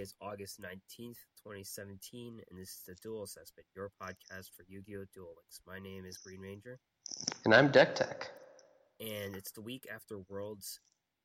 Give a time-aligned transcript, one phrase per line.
[0.00, 4.96] is August 19th, 2017, and this is the Duel Assessment, your podcast for Yu Gi
[4.96, 5.04] Oh!
[5.12, 5.60] Duel Links.
[5.66, 6.78] My name is Green Ranger,
[7.44, 8.30] And I'm Deck Tech.
[8.98, 10.80] and it's the week after Worlds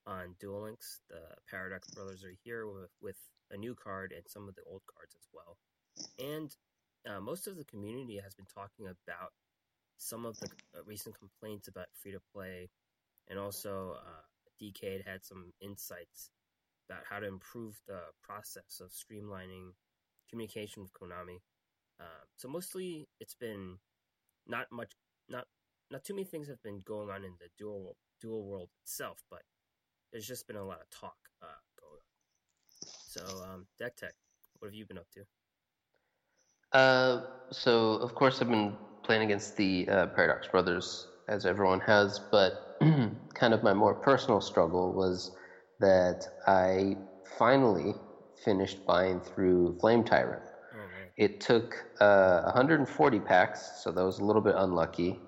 [0.05, 0.99] on Duel Links.
[1.09, 3.15] The Paradox Brothers are here with, with
[3.51, 5.57] a new card and some of the old cards as well.
[6.19, 6.53] And
[7.09, 9.31] uh, most of the community has been talking about
[9.97, 12.69] some of the uh, recent complaints about free to play,
[13.29, 14.21] and also uh,
[14.61, 16.31] DK had had some insights
[16.89, 19.71] about how to improve the process of streamlining
[20.29, 21.39] communication with Konami.
[21.99, 23.77] Uh, so mostly, it's been
[24.47, 24.91] not much,
[25.29, 25.45] not
[25.91, 29.41] not too many things have been going on in the duel duel world itself, but
[30.11, 32.15] there's just been a lot of talk uh, going on.
[33.07, 34.13] So, um, Deck Tech,
[34.59, 35.25] what have you been up to?
[36.77, 42.19] Uh, so, of course, I've been playing against the uh, Paradox Brothers, as everyone has,
[42.31, 42.77] but
[43.33, 45.31] kind of my more personal struggle was
[45.79, 46.97] that I
[47.37, 48.01] finally
[48.43, 50.43] finished buying through Flame Tyrant.
[51.17, 55.21] It took uh, 140 packs, so that was a little bit unlucky.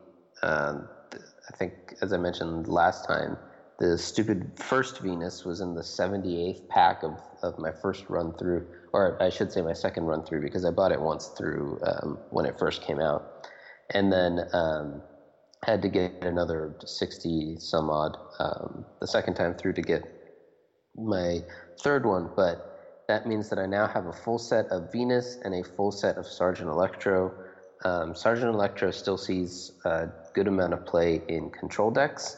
[0.43, 3.37] Um, th- I think, as I mentioned last time,
[3.79, 8.63] the stupid first Venus was in the 78th pack of, of my first run through,
[8.93, 12.19] or I should say my second run through, because I bought it once through um,
[12.29, 13.25] when it first came out.
[13.93, 15.03] And then um,
[15.65, 20.03] had to get another 60 some odd um, the second time through to get
[20.97, 21.43] my
[21.81, 25.53] third one, but that means that I now have a full set of Venus and
[25.53, 27.33] a full set of Sergeant Electro.
[27.85, 32.37] Um, Sergeant Electro still sees a good amount of play in control decks,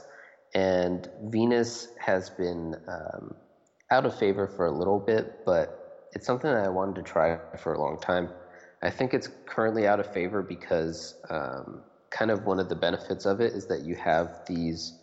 [0.54, 3.34] and Venus has been um,
[3.90, 7.40] out of favor for a little bit, but it's something that I wanted to try
[7.58, 8.30] for a long time.
[8.82, 13.26] I think it's currently out of favor because um, kind of one of the benefits
[13.26, 14.99] of it is that you have these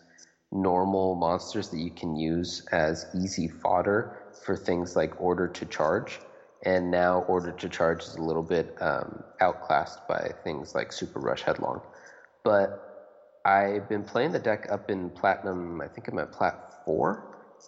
[0.51, 4.07] normal monsters that you can use as easy fodder
[4.45, 6.21] for things like order to charge.
[6.65, 11.19] And now order to charge is a little bit um, outclassed by things like Super
[11.19, 11.81] Rush Headlong.
[12.43, 12.71] But
[13.45, 17.19] I've been playing the deck up in Platinum, I think I'm at Plat 4,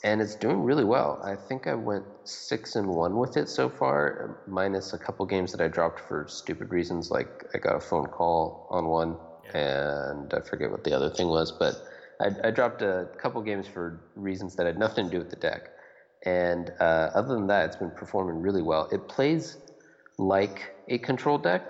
[0.03, 1.19] and it's doing really well.
[1.23, 5.51] I think I went 6 and 1 with it so far, minus a couple games
[5.51, 9.17] that I dropped for stupid reasons, like I got a phone call on one,
[9.53, 11.75] and I forget what the other thing was, but
[12.22, 15.38] I, I dropped a couple games for reasons that had nothing to do with the
[15.38, 15.69] deck.
[16.25, 18.88] And uh, other than that, it's been performing really well.
[18.91, 19.57] It plays
[20.18, 21.63] like a control deck,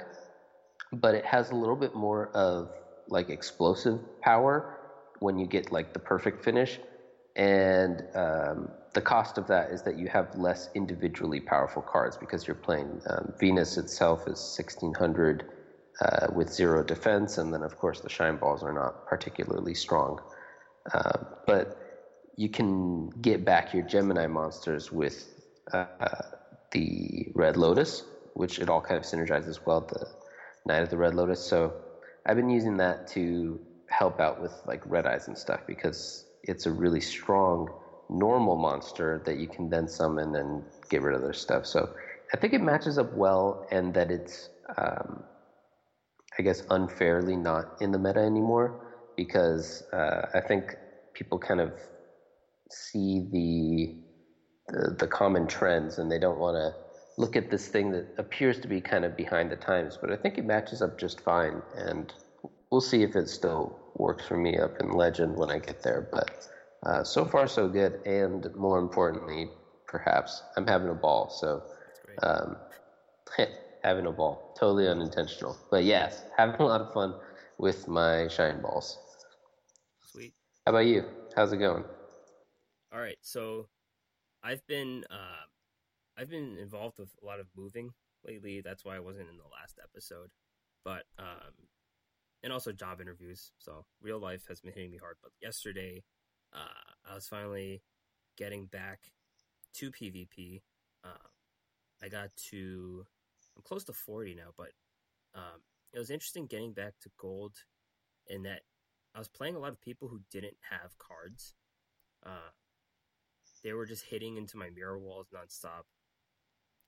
[0.93, 2.69] but it has a little bit more of
[3.07, 4.65] like explosive power
[5.19, 6.79] when you get like the perfect finish.
[7.35, 12.47] And um, the cost of that is that you have less individually powerful cards because
[12.47, 15.43] you're playing um, Venus itself is 1600
[16.01, 20.17] uh, with zero defense, and then of course the shine balls are not particularly strong.
[20.93, 21.11] Uh,
[21.45, 21.77] but
[22.35, 25.27] you can get back your Gemini monsters with
[25.73, 25.85] uh,
[26.71, 29.81] the Red Lotus, which it all kind of synergizes well.
[29.81, 30.07] The
[30.65, 31.45] Knight of the Red Lotus.
[31.45, 31.73] So
[32.25, 36.65] I've been using that to help out with like Red Eyes and stuff because it's
[36.65, 37.69] a really strong
[38.09, 41.65] normal monster that you can then summon and get rid of their stuff.
[41.65, 41.89] So
[42.33, 45.23] I think it matches up well, and that it's um,
[46.37, 48.88] I guess unfairly not in the meta anymore
[49.19, 50.77] because uh, I think
[51.13, 51.73] people kind of
[52.71, 53.89] see the,
[54.69, 56.71] the the common trends and they don't want to
[57.17, 59.97] look at this thing that appears to be kind of behind the times.
[59.99, 62.13] But I think it matches up just fine, and
[62.71, 66.07] we'll see if it still works for me up in Legend when I get there.
[66.09, 66.29] But
[66.85, 69.51] uh, so far so good, and more importantly,
[69.85, 71.27] perhaps I'm having a ball.
[71.29, 71.61] So
[72.23, 72.55] um,
[73.83, 75.59] having a ball, totally unintentional.
[75.69, 77.15] But yes, having a lot of fun
[77.57, 78.97] with my shine balls.
[80.69, 81.03] How about you?
[81.35, 81.83] How's it going?
[82.93, 83.69] All right, so
[84.43, 85.47] I've been uh,
[86.15, 87.89] I've been involved with a lot of moving
[88.23, 88.61] lately.
[88.61, 90.29] That's why I wasn't in the last episode,
[90.85, 91.55] but um,
[92.43, 93.51] and also job interviews.
[93.57, 95.15] So real life has been hitting me hard.
[95.23, 96.03] But yesterday,
[96.53, 97.81] uh, I was finally
[98.37, 98.99] getting back
[99.77, 100.61] to PvP.
[101.03, 101.31] Um,
[102.03, 103.07] I got to
[103.57, 104.69] I'm close to forty now, but
[105.33, 105.63] um,
[105.93, 107.55] it was interesting getting back to gold
[108.27, 108.61] in that
[109.15, 111.53] I was playing a lot of people who didn't have cards.
[112.25, 112.51] Uh,
[113.63, 115.83] they were just hitting into my mirror walls nonstop.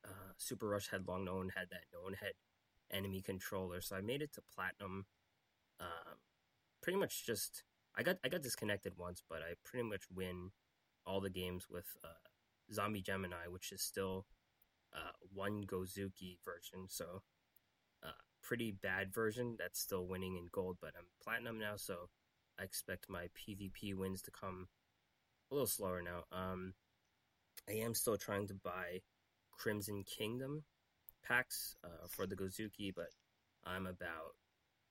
[0.06, 1.86] Uh, Super Rush Headlong, no one had that.
[1.94, 2.34] No one had
[2.92, 5.06] enemy controller, so I made it to platinum.
[5.80, 6.18] Um,
[6.82, 7.64] pretty much just
[7.96, 10.52] I got I got disconnected once, but I pretty much win
[11.06, 12.30] all the games with uh,
[12.74, 14.26] Zombie Gemini, which is still
[14.94, 16.88] uh, one Gozuki version.
[16.88, 17.24] So
[18.44, 22.10] pretty bad version that's still winning in gold, but I'm platinum now, so
[22.60, 24.68] I expect my PvP wins to come
[25.52, 26.24] a little slower now.
[26.32, 26.74] Um,
[27.70, 29.02] I am still trying to buy
[29.52, 30.64] Crimson Kingdom
[31.24, 33.10] packs uh, for the Gozuki, but
[33.64, 34.36] I'm about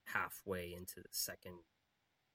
[0.05, 1.59] halfway into the second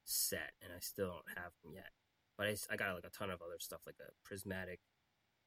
[0.04, 1.90] set, and I still don't have them yet.
[2.38, 4.80] But I, I got like a ton of other stuff, like a prismatic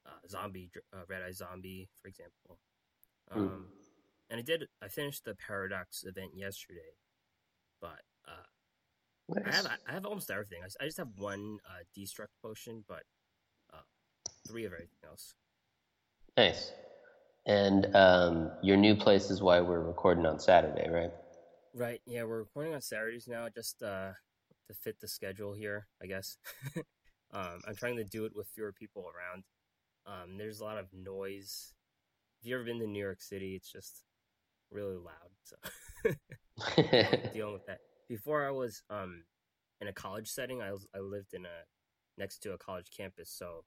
[0.07, 2.59] uh, zombie, uh, red eye zombie, for example.
[3.31, 3.67] Um,
[4.31, 4.69] and I did.
[4.83, 6.95] I finished the Paradox event yesterday,
[7.81, 10.61] but uh, I have I have almost everything.
[10.81, 13.03] I just have one uh, destruct potion, but
[13.73, 13.83] uh,
[14.47, 15.35] three of everything else.
[16.37, 16.73] Nice.
[17.47, 21.11] And um, your new place is why we're recording on Saturday, right?
[21.75, 22.01] Right.
[22.07, 24.13] Yeah, we're recording on Saturdays now, just uh,
[24.69, 26.37] to fit the schedule here, I guess.
[27.33, 29.45] um, I'm trying to do it with fewer people around.
[30.07, 31.75] Um, there's a lot of noise.
[32.41, 34.05] If you've ever been to New York City, it's just
[34.71, 35.31] really loud.
[35.45, 35.57] So
[37.33, 37.79] dealing with that.
[38.09, 39.25] Before I was um
[39.81, 41.59] in a college setting, I was I lived in a
[42.17, 43.65] next to a college campus, so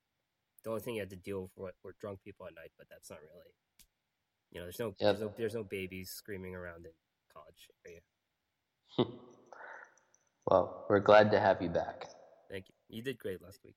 [0.64, 2.88] the only thing you had to deal with were, were drunk people at night, but
[2.90, 3.54] that's not really
[4.52, 4.96] you know, there's no, Yep.
[5.00, 6.92] there's no there's no babies screaming around in
[7.34, 8.02] college area.
[10.46, 12.08] well, we're glad to have you back.
[12.50, 12.76] Thank you.
[12.90, 13.76] You did great last week.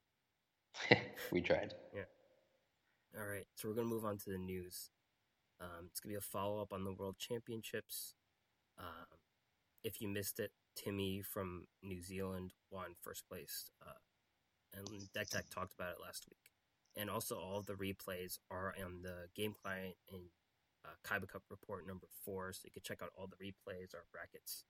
[1.30, 1.74] we tried.
[1.94, 2.02] Yeah.
[3.16, 4.90] All right, so we're gonna move on to the news.
[5.60, 8.14] Um, it's gonna be a follow up on the World Championships.
[8.78, 9.18] Um,
[9.82, 14.00] if you missed it, Timmy from New Zealand won first place, uh,
[14.74, 16.50] and Deck Tech talked about it last week.
[16.96, 20.20] And also, all the replays are on the game client in
[20.84, 24.04] uh, Kaiba Cup report number four, so you can check out all the replays or
[24.12, 24.64] brackets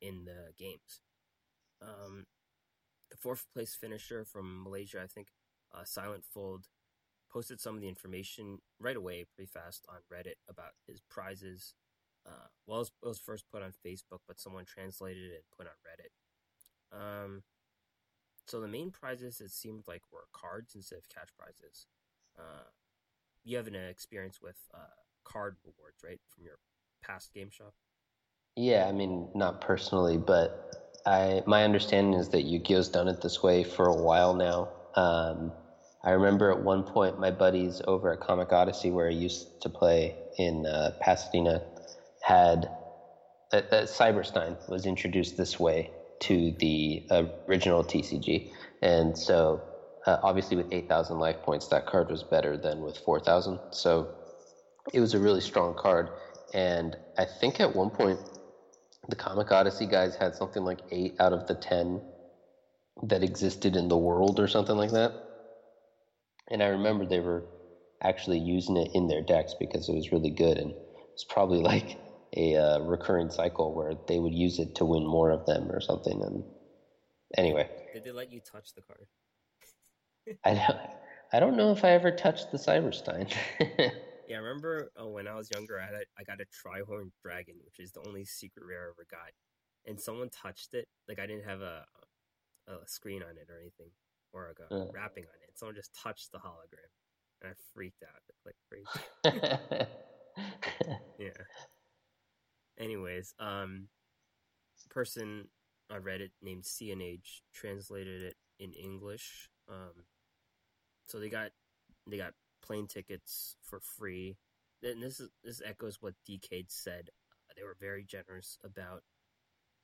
[0.00, 1.00] in the games.
[1.82, 2.26] Um,
[3.10, 5.28] the fourth place finisher from Malaysia, I think,
[5.74, 6.66] uh, Silent Fold,
[7.30, 11.74] posted some of the information right away, pretty fast on Reddit about his prizes.
[12.26, 15.72] Uh, well, it was, first put on Facebook, but someone translated it and put on
[15.86, 16.12] Reddit.
[17.24, 17.42] Um,
[18.46, 21.86] so the main prizes it seemed like were cards instead of cash prizes.
[22.38, 22.68] Uh,
[23.44, 24.78] you have an experience with uh,
[25.24, 26.58] card rewards, right, from your
[27.02, 27.74] past game shop?
[28.56, 33.42] Yeah, I mean, not personally, but I my understanding is that Yu-Gi-Oh's done it this
[33.42, 34.68] way for a while now.
[34.94, 35.52] Um,
[36.04, 39.70] I remember at one point my buddies over at Comic Odyssey, where I used to
[39.70, 41.62] play in uh, Pasadena,
[42.22, 42.70] had
[43.52, 45.90] uh, uh, Cyberstein was introduced this way
[46.20, 47.02] to the
[47.48, 48.44] original TCG,
[48.82, 49.62] and so
[50.06, 53.60] uh, obviously with 8,000 life points, that card was better than with 4,000.
[53.72, 54.10] So
[54.92, 56.10] it was a really strong card,
[56.54, 58.20] and I think at one point
[59.08, 62.02] the Comic Odyssey guys had something like eight out of the ten
[63.02, 65.12] that existed in the world or something like that.
[66.50, 67.44] And I remember they were
[68.02, 70.74] actually using it in their decks because it was really good, and
[71.12, 71.98] it's probably like
[72.36, 75.80] a uh, recurring cycle where they would use it to win more of them or
[75.80, 76.22] something.
[76.22, 76.44] And
[77.36, 79.06] anyway, Did they let you touch the card?
[80.44, 80.80] I don't,
[81.32, 83.32] I don't know if I ever touched the Cyberstein.
[84.28, 87.12] Yeah, I remember uh, when I was younger, I had a, I got a Trihorn
[87.24, 89.32] Dragon, which is the only secret rare I ever got,
[89.86, 90.86] and someone touched it.
[91.08, 91.86] Like I didn't have a
[92.68, 93.88] a screen on it or anything,
[94.32, 94.90] or like a Uh.
[94.92, 95.58] wrapping on it.
[95.58, 96.90] Someone just touched the hologram,
[97.42, 98.22] and I freaked out.
[98.44, 99.86] Like crazy.
[101.18, 101.44] yeah.
[102.78, 103.88] Anyways, um,
[104.90, 105.48] person
[105.90, 109.48] on Reddit named CNH translated it in English.
[109.68, 110.04] Um,
[111.06, 111.50] so they got
[112.08, 114.36] they got plane tickets for free.
[114.82, 117.10] And this is this echoes what DKayed said.
[117.56, 119.02] They were very generous about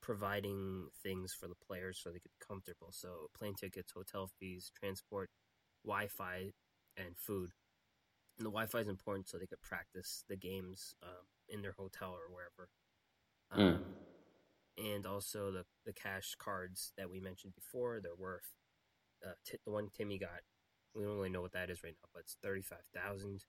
[0.05, 2.91] providing things for the players so they could be comfortable.
[2.93, 5.31] So plane tickets, hotel fees, transport,
[5.85, 6.53] Wi-Fi,
[6.97, 7.51] and food.
[8.37, 12.11] And the Wi-Fi is important so they could practice the games um, in their hotel
[12.11, 12.69] or wherever.
[13.57, 13.77] Mm.
[13.77, 13.85] Um,
[14.77, 18.51] And also the the cash cards that we mentioned before, they're worth.
[19.25, 20.43] Uh, t- the one Timmy got,
[20.95, 23.45] we don't really know what that is right now, but it's thirty five thousand.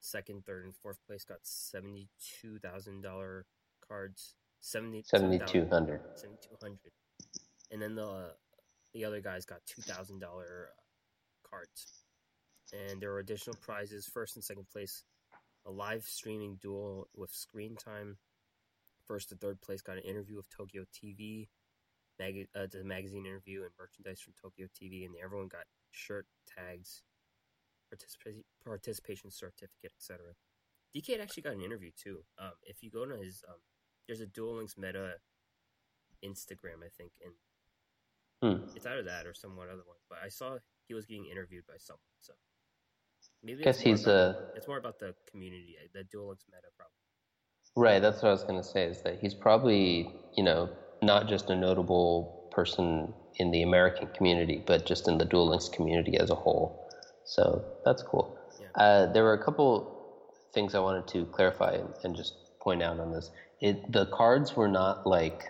[0.00, 2.08] Second, third, and fourth place got seventy
[2.40, 3.46] two thousand dollar
[3.80, 4.36] cards.
[4.60, 6.00] Seventy 7200.
[6.14, 6.92] 7200
[7.70, 8.32] and then the
[8.94, 12.04] the other guys got two thousand dollar uh, cards.
[12.72, 14.06] And there were additional prizes.
[14.06, 15.04] First and second place
[15.66, 18.16] a live streaming duel with screen time.
[19.06, 21.48] First and third place got an interview with tokyo tv
[22.18, 27.02] mag- uh, the magazine interview and merchandise from tokyo tv and everyone got shirt tags
[27.90, 30.34] participa- participation certificate etc
[30.94, 32.18] dk had actually got an interview too.
[32.38, 33.60] Um, if you go to his um,
[34.08, 35.12] there's a duel links meta
[36.24, 37.32] Instagram, I think, and
[38.40, 38.64] Hmm.
[38.74, 39.96] it's of that or somewhat other one.
[40.08, 42.32] But I saw he was getting interviewed by someone, so
[43.42, 46.68] maybe Guess he's about, uh, it's more about the community, uh, the Duel Links meta
[46.76, 46.94] problem.
[47.76, 50.70] Right, that's what I was going to say is that he's probably, you know,
[51.02, 55.68] not just a notable person in the American community, but just in the Duel Links
[55.68, 56.90] community as a whole.
[57.24, 58.38] So that's cool.
[58.60, 58.68] Yeah.
[58.74, 62.98] Uh, there were a couple things I wanted to clarify and, and just point out
[62.98, 63.30] on this.
[63.60, 65.44] It the cards were not like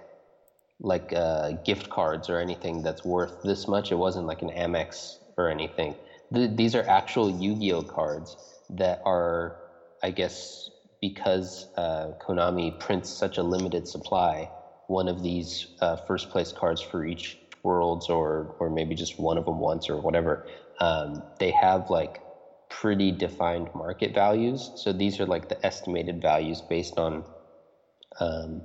[0.80, 3.90] like uh, gift cards or anything that's worth this much.
[3.90, 5.94] It wasn't like an Amex or anything.
[6.30, 8.36] The, these are actual Yu-Gi-Oh cards
[8.70, 9.54] that are,
[10.02, 10.68] I guess,
[11.00, 14.50] because uh, Konami prints such a limited supply.
[14.86, 19.38] One of these uh, first place cards for each worlds, or or maybe just one
[19.38, 20.40] of them once or whatever.
[20.80, 22.20] Um, they have like
[22.70, 24.70] pretty defined market values.
[24.74, 27.24] So these are like the estimated values based on.
[28.20, 28.62] Um,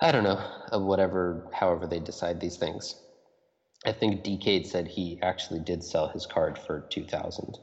[0.00, 0.40] I don't know,
[0.72, 2.96] whatever, however they decide these things.
[3.86, 7.58] I think DKayed said he actually did sell his card for 2000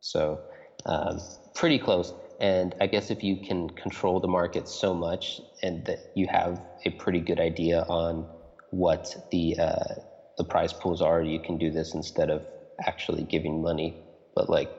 [0.00, 0.40] So
[0.86, 1.18] um,
[1.54, 2.12] pretty close.
[2.40, 6.58] And I guess if you can control the market so much and that you have
[6.86, 8.26] a pretty good idea on
[8.70, 9.94] what the uh,
[10.38, 12.44] the prize pools are, you can do this instead of
[12.86, 13.96] actually giving money.
[14.34, 14.70] But like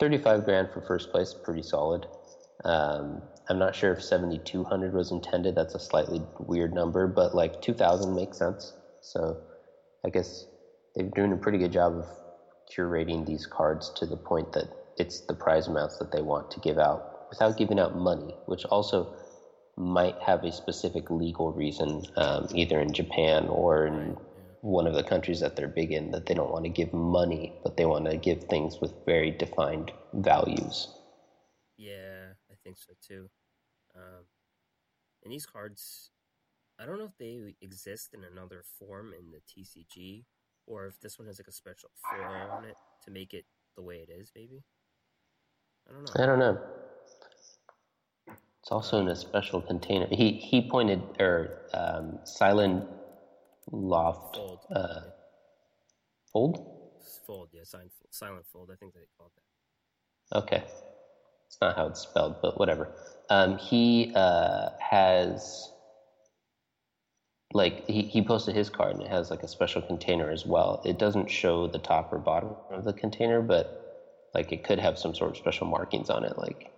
[0.00, 2.06] 35 grand for first place, pretty solid.
[2.64, 5.54] Um, I'm not sure if 7,200 was intended.
[5.54, 8.72] That's a slightly weird number, but like 2,000 makes sense.
[9.00, 9.40] So
[10.04, 10.46] I guess
[10.94, 12.06] they've doing a pretty good job of
[12.74, 14.66] curating these cards to the point that
[14.98, 18.64] it's the prize amounts that they want to give out without giving out money, which
[18.66, 19.14] also
[19.76, 24.16] might have a specific legal reason, um, either in Japan or in
[24.62, 27.52] one of the countries that they're big in, that they don't want to give money,
[27.62, 30.88] but they want to give things with very defined values.
[31.76, 33.30] Yeah, I think so too.
[35.26, 36.12] And these cards,
[36.78, 40.22] I don't know if they exist in another form in the TCG,
[40.68, 43.82] or if this one has like a special foil on it to make it the
[43.82, 44.30] way it is.
[44.36, 44.62] Maybe
[45.88, 46.22] I don't know.
[46.22, 46.60] I don't know.
[48.62, 50.06] It's also in a special container.
[50.12, 52.84] He he pointed or um, silent
[53.72, 54.60] loft Fold.
[54.70, 55.00] uh,
[56.32, 56.64] fold.
[57.26, 58.70] Fold, yeah, silent, silent fold.
[58.72, 60.38] I think they called that.
[60.38, 60.62] Okay,
[61.46, 62.92] it's not how it's spelled, but whatever.
[63.30, 65.70] Um, he uh, has
[67.52, 70.82] like he, he posted his card and it has like a special container as well.
[70.84, 74.98] It doesn't show the top or bottom of the container, but like it could have
[74.98, 76.36] some sort of special markings on it.
[76.36, 76.72] Like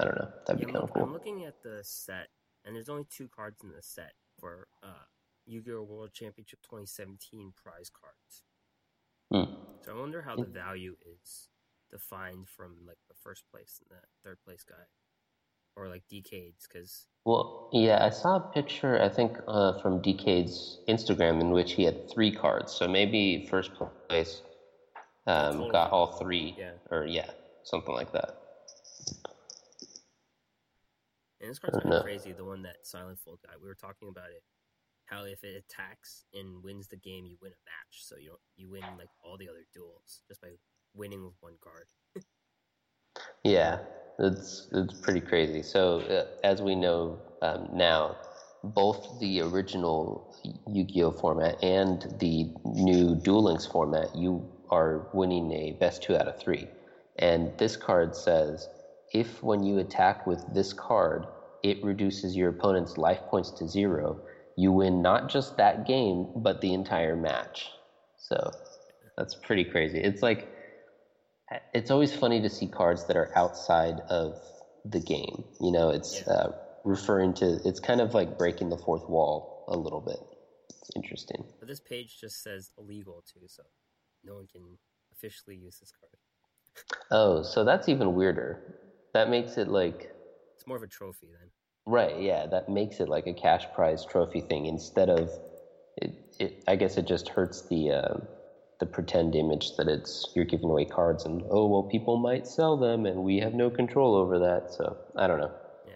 [0.00, 1.02] I don't know, that'd be Yeah, I'm, kind of cool.
[1.04, 2.28] I'm looking at the set,
[2.64, 5.06] and there's only two cards in the set for uh,
[5.46, 5.82] Yu-Gi-Oh!
[5.82, 8.42] World Championship 2017 prize cards.
[9.30, 9.54] Hmm.
[9.84, 11.48] So I wonder how the value is
[11.94, 14.84] defined from like the first place and the third place guy,
[15.76, 20.80] or like DKayed's, because Well, yeah, I saw a picture, I think, uh, from DKayed's
[20.88, 22.72] Instagram in which he had three cards.
[22.72, 23.70] So maybe first
[24.08, 24.42] place
[25.28, 26.72] um, got all three, Yeah.
[26.90, 27.30] or yeah,
[27.62, 28.30] something like that.
[31.40, 32.32] and this card's kind of crazy.
[32.32, 34.42] The one that Silent Fold guy, we were talking about it.
[35.06, 38.00] How if it attacks and wins the game, you win a match.
[38.00, 40.56] So you don't, you win like all the other duels just by
[40.94, 41.86] winning with one card.
[43.42, 43.78] Yeah,
[44.18, 45.62] it's it's pretty crazy.
[45.62, 48.16] So uh, as we know um, now,
[48.62, 50.34] both the original
[50.66, 56.26] Yu-Gi-Oh format and the new Duel Links format, you are winning a best two out
[56.26, 56.66] of three.
[57.18, 58.68] And this card says,
[59.12, 61.26] if when you attack with this card,
[61.62, 64.20] it reduces your opponent's life points to zero,
[64.56, 67.70] you win not just that game, but the entire match.
[68.16, 68.50] So
[69.16, 69.98] that's pretty crazy.
[69.98, 70.48] It's like
[71.72, 74.40] it's always funny to see cards that are outside of
[74.84, 75.44] the game.
[75.60, 76.32] You know, it's Yeah.
[76.32, 76.52] uh,
[76.84, 80.20] referring to, it's kind of like breaking the fourth wall a little bit.
[80.70, 81.44] It's interesting.
[81.58, 83.62] But this page just says illegal too, so
[84.22, 84.78] no one can
[85.12, 86.12] officially use this card.
[87.10, 88.74] Oh, so that's even weirder.
[89.12, 90.12] That makes it like,
[90.56, 91.50] It's more of a trophy then.
[91.86, 95.30] right, yeah, that makes it like a cash prize trophy thing instead of,
[95.96, 98.16] it, it I guess it just hurts the, uh,
[98.80, 102.76] the pretend image that it's you're giving away cards and oh well people might sell
[102.76, 105.52] them and we have no control over that so I don't know
[105.86, 105.94] Yeah.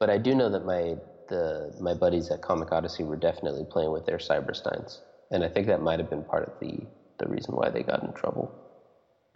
[0.00, 0.96] But I do know that my
[1.28, 5.66] the my buddies at Comic Odyssey were definitely playing with their Cybersteins, and I think
[5.66, 6.86] that might have been part of the
[7.18, 8.54] the reason why they got in trouble.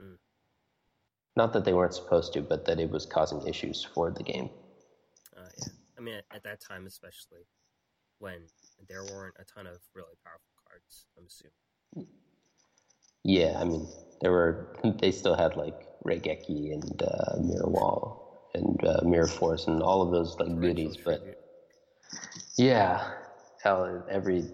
[0.00, 0.16] Mm.
[1.36, 4.50] Not that they weren't supposed to, but that it was causing issues for the game.
[5.36, 5.72] Uh, yeah.
[5.98, 7.46] I mean, at, at that time, especially
[8.18, 8.46] when
[8.88, 12.08] there weren't a ton of really powerful cards, I'm assuming.
[13.24, 13.88] Yeah, I mean
[14.20, 14.66] there were
[15.00, 18.18] they still had like Raigeki and uh, Mirror Wall
[18.54, 21.20] and uh, Mirror Force and all of those like goodies, but.
[22.58, 23.02] Yeah,
[23.62, 24.50] hell, every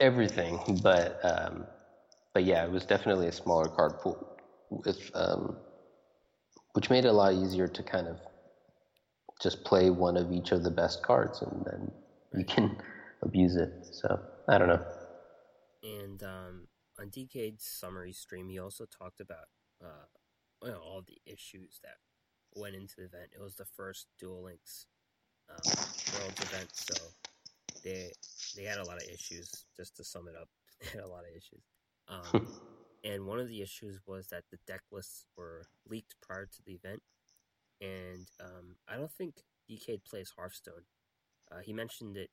[0.00, 1.66] everything, but um,
[2.34, 4.18] but yeah, it was definitely a smaller card pool
[4.70, 5.56] with um,
[6.74, 8.18] which made it a lot easier to kind of
[9.42, 11.92] just play one of each of the best cards, and then
[12.34, 12.76] you can
[13.22, 13.70] abuse it.
[13.82, 14.82] So I don't know.
[15.82, 16.65] And um,
[16.98, 19.46] on DK's summary stream, he also talked about
[19.84, 20.06] uh,
[20.62, 21.96] well, all the issues that
[22.54, 23.30] went into the event.
[23.34, 24.86] It was the first Duel Links
[25.50, 25.72] um,
[26.14, 26.94] Worlds event, so
[27.84, 28.12] they
[28.56, 29.64] they had a lot of issues.
[29.76, 30.48] Just to sum it up,
[30.80, 31.62] they had a lot of issues.
[32.08, 32.48] Um,
[33.04, 36.72] and one of the issues was that the deck lists were leaked prior to the
[36.72, 37.02] event,
[37.80, 40.84] and um, I don't think DK plays Hearthstone.
[41.50, 42.30] Uh, he mentioned it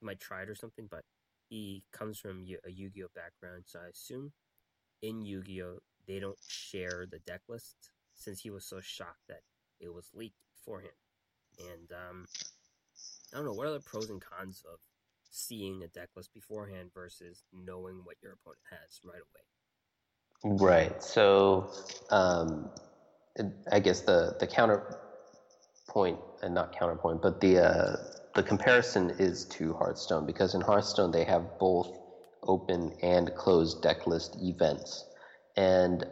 [0.00, 1.04] he might try it or something, but
[1.48, 4.32] he comes from a Yu-Gi-Oh background, so I assume
[5.02, 9.42] in Yu-Gi-Oh they don't share the deck list since he was so shocked that
[9.80, 10.92] it was leaked beforehand.
[11.58, 12.26] And um,
[13.32, 14.78] I don't know what are the pros and cons of
[15.30, 20.58] seeing a deck list beforehand versus knowing what your opponent has right away.
[20.58, 21.02] Right.
[21.02, 21.70] So
[22.10, 22.70] um,
[23.70, 27.96] I guess the the counterpoint and not counterpoint, but the uh,
[28.34, 31.88] the comparison is to Hearthstone because in Hearthstone they have both
[32.44, 35.04] open and closed deck list events.
[35.56, 36.04] And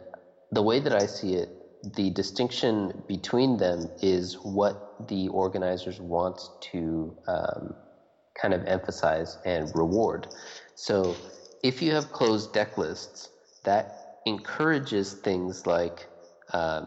[0.51, 1.49] the way that I see it,
[1.95, 7.73] the distinction between them is what the organizers want to um,
[8.41, 10.27] kind of emphasize and reward.
[10.75, 11.15] So
[11.63, 13.29] if you have closed deck lists,
[13.63, 13.87] that
[14.25, 16.07] encourages things like
[16.53, 16.81] uh,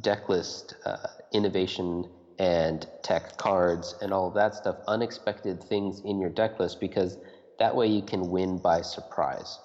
[0.00, 0.96] deck list uh,
[1.32, 2.04] innovation
[2.42, 7.18] and tech cards and all that stuff, unexpected things in your deck list, because
[7.60, 9.60] that way you can win by surprise.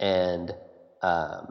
[0.00, 0.52] And
[1.02, 1.48] um,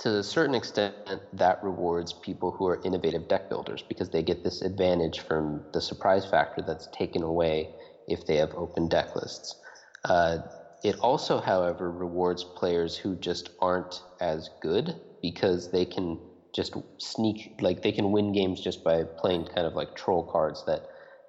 [0.00, 0.94] to a certain extent,
[1.32, 5.82] that rewards people who are innovative deck builders because they get this advantage from the
[5.82, 7.70] surprise factor that's taken away
[8.08, 9.56] if they have open deck lists.
[10.04, 10.38] Uh,
[10.84, 16.18] it also, however, rewards players who just aren't as good because they can
[16.54, 20.64] just sneak like they can win games just by playing kind of like troll cards
[20.66, 20.82] that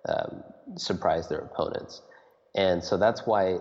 [0.09, 0.43] um,
[0.77, 2.01] surprise their opponents.
[2.55, 3.57] And so that's why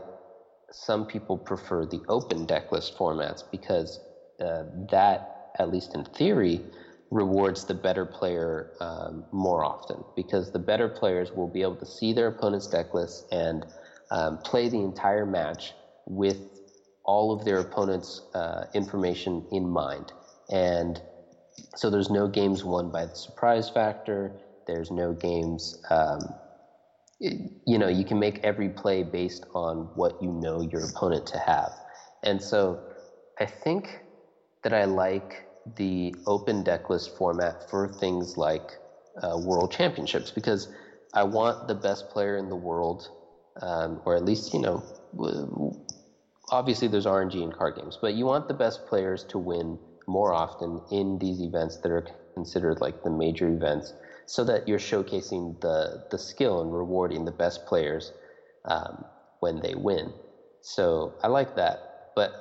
[0.73, 4.01] some people prefer the open deck list formats because
[4.45, 5.23] uh, that
[5.59, 6.63] at least in theory
[7.11, 10.05] rewards the better player um, more often.
[10.17, 13.65] Because the better players will be able to see their opponent's deck list and
[14.11, 15.75] um, play the entire match
[16.07, 16.41] with
[17.05, 20.13] all of their opponent's uh, information in mind.
[20.51, 21.01] And
[21.77, 24.33] so there's no games won by the surprise factor.
[24.67, 25.75] There's no games.
[25.91, 26.21] Um,
[27.21, 31.27] it, you know, you can make every play based on what you know your opponent
[31.27, 31.73] to have.
[32.23, 32.81] And so
[33.39, 34.01] I think
[34.63, 38.73] that I like the open deck list format for things like
[39.23, 40.69] uh, world championships because
[41.15, 43.09] I want the best player in the world,
[43.63, 44.85] um, or at least, you know,
[46.51, 50.33] obviously there's RNG in card games, but you want the best players to win more
[50.33, 53.95] often in these events that are considered like the major events
[54.27, 58.13] so that you're showcasing the, the skill and rewarding the best players
[58.69, 59.05] um,
[59.41, 60.13] when they win.
[60.61, 61.79] So I like that.
[62.15, 62.33] But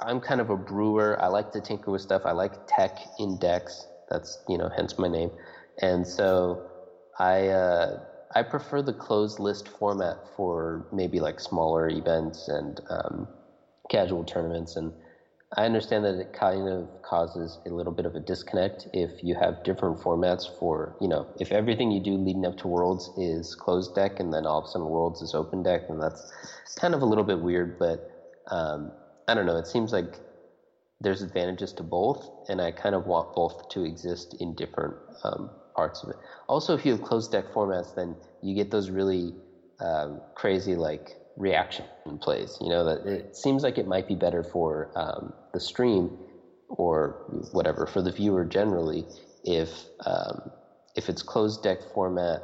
[0.00, 1.16] I'm kind of a brewer.
[1.20, 2.22] I like to tinker with stuff.
[2.24, 3.86] I like tech index.
[4.10, 5.30] That's, you know, hence my name.
[5.80, 6.60] And so
[7.18, 7.96] I, uh,
[8.34, 13.28] I prefer the closed list format for maybe like smaller events and um,
[13.90, 14.92] casual tournaments and
[15.56, 19.34] I understand that it kind of causes a little bit of a disconnect if you
[19.34, 23.54] have different formats for, you know, if everything you do leading up to Worlds is
[23.56, 26.24] closed deck and then all of a sudden Worlds is open deck, and that's
[26.78, 28.00] kind of a little bit weird, but
[28.50, 28.92] um,
[29.26, 29.56] I don't know.
[29.56, 30.20] It seems like
[31.00, 35.52] there's advantages to both, and I kind of want both to exist in different um,
[35.76, 36.16] parts of it.
[36.48, 39.36] Also, if you have closed deck formats, then you get those really
[39.80, 41.86] um, crazy, like, reaction
[42.20, 42.58] plays.
[42.60, 46.10] You know that it seems like it might be better for um, the stream
[46.68, 47.16] or
[47.52, 49.06] whatever for the viewer generally
[49.44, 50.50] if um,
[50.96, 52.42] if it's closed deck format,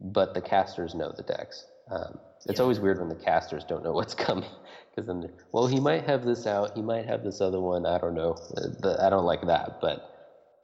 [0.00, 1.66] but the casters know the decks.
[1.90, 2.62] Um, it's yeah.
[2.62, 4.50] always weird when the casters don't know what's coming
[4.90, 7.86] because then, well, he might have this out, he might have this other one.
[7.86, 8.36] I don't know.
[8.80, 10.00] The, I don't like that, but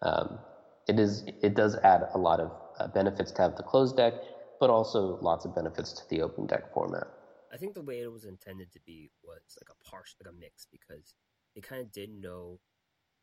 [0.02, 0.40] um,
[0.88, 4.14] it is it does add a lot of uh, benefits to have the closed deck,
[4.60, 7.06] but also lots of benefits to the open deck format.
[7.52, 10.38] I think the way it was intended to be was like a partial, like a
[10.38, 11.14] mix, because
[11.54, 12.60] they kind of didn't know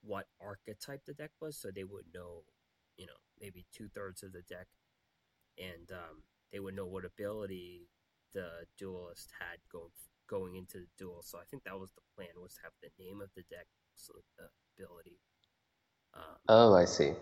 [0.01, 2.43] what archetype the deck was, so they would know,
[2.97, 4.67] you know, maybe two thirds of the deck,
[5.57, 7.89] and um, they would know what ability
[8.33, 9.91] the duelist had going
[10.29, 11.21] going into the duel.
[11.23, 13.67] So I think that was the plan was to have the name of the deck,
[13.95, 15.19] so the ability.
[16.13, 17.13] Um, oh, I see.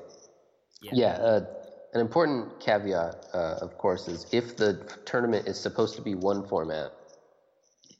[0.81, 0.91] Yeah.
[0.93, 1.45] yeah uh,
[1.95, 4.73] an important caveat, uh, of course, is if the
[5.05, 6.91] tournament is supposed to be one format,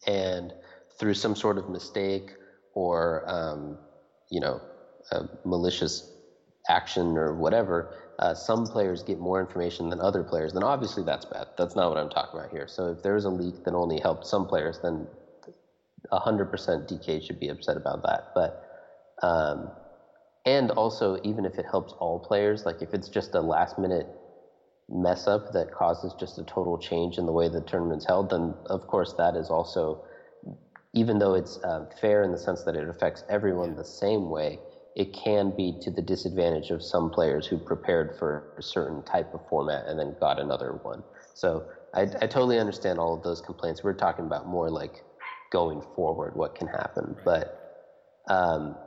[0.06, 0.54] and
[1.00, 2.34] through some sort of mistake
[2.74, 3.78] or um,
[4.30, 4.62] you know
[5.46, 6.12] malicious
[6.70, 11.26] action or whatever, uh, some players get more information than other players, then obviously that's
[11.26, 11.48] bad.
[11.58, 12.68] That's not what I'm talking about here.
[12.68, 15.08] So if there's a leak that only helped some players, then
[16.12, 18.32] 100% DK should be upset about that.
[18.34, 18.64] But
[19.22, 19.72] um,
[20.46, 24.08] and also even if it helps all players, like if it's just a last minute
[24.90, 28.56] mess up that causes just a total change in the way the tournament's held, then
[28.68, 30.00] of course that is also,
[30.94, 34.62] even though it's uh, fair in the sense that it affects everyone the same way,
[34.96, 39.28] it can be to the disadvantage of some players who prepared for a certain type
[39.34, 41.04] of format and then got another one.
[41.34, 43.84] So I, I totally understand all of those complaints.
[43.84, 45.04] We're talking about more like
[45.52, 47.16] going forward, what can happen.
[47.26, 47.50] But
[48.30, 48.78] um,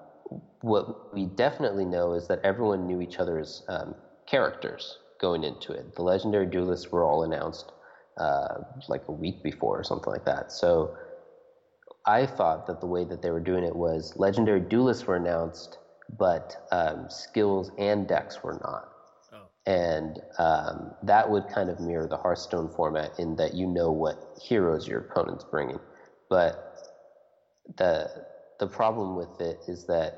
[0.60, 3.94] what we definitely know is that everyone knew each other's um,
[4.26, 5.94] characters going into it.
[5.94, 7.72] The legendary duelists were all announced
[8.18, 10.52] uh, like a week before or something like that.
[10.52, 10.96] So
[12.06, 15.78] I thought that the way that they were doing it was legendary duelists were announced,
[16.18, 18.88] but um, skills and decks were not.
[19.32, 19.70] Oh.
[19.70, 24.38] And um, that would kind of mirror the Hearthstone format in that you know what
[24.40, 25.78] heroes your opponent's bringing.
[26.30, 26.78] But
[27.76, 28.10] the
[28.58, 30.14] the problem with it is that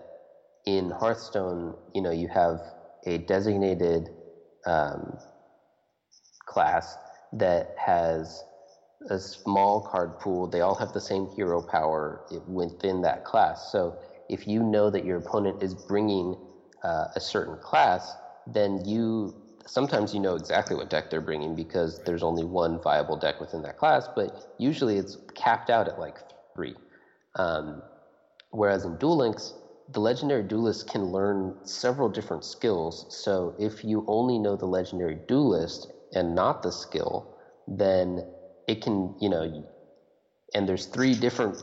[0.66, 2.60] in Hearthstone, you know, you have
[3.06, 4.10] a designated
[4.66, 5.18] um,
[6.46, 6.98] class
[7.32, 8.44] that has
[9.10, 10.48] a small card pool.
[10.48, 13.62] They all have the same hero power within that class.
[13.70, 13.94] So
[14.28, 16.36] if you know that your opponent is bringing
[16.84, 19.34] uh, a certain class, then you
[19.66, 23.62] sometimes you know exactly what deck they're bringing because there's only one viable deck within
[23.62, 26.18] that class, but usually it's capped out at like
[26.54, 26.74] three.
[27.36, 27.82] Um,
[28.50, 29.54] whereas in Duel Links,
[29.88, 33.06] the legendary duelist can learn several different skills.
[33.08, 37.26] So if you only know the legendary duelist and not the skill,
[37.66, 38.20] then
[38.68, 39.64] it can, you know,
[40.54, 41.60] and there's three different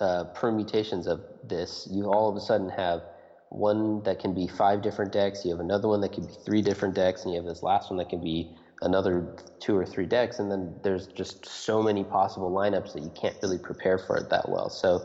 [0.00, 1.88] uh, permutations of this.
[1.90, 3.02] You all of a sudden have
[3.50, 6.62] one that can be five different decks, you have another one that can be three
[6.62, 8.48] different decks, and you have this last one that can be
[8.82, 9.24] another
[9.60, 13.36] two or three decks, and then there's just so many possible lineups that you can't
[13.42, 14.68] really prepare for it that well.
[14.68, 15.02] So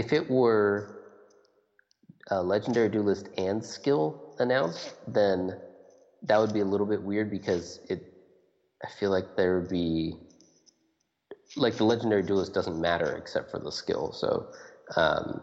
[0.00, 0.88] if it were
[2.30, 5.50] uh, legendary duelist and skill announced, then
[6.22, 8.00] that would be a little bit weird because it.
[8.82, 10.14] I feel like there would be
[11.56, 14.12] like the legendary duelist doesn't matter except for the skill.
[14.12, 14.46] So
[14.96, 15.42] um,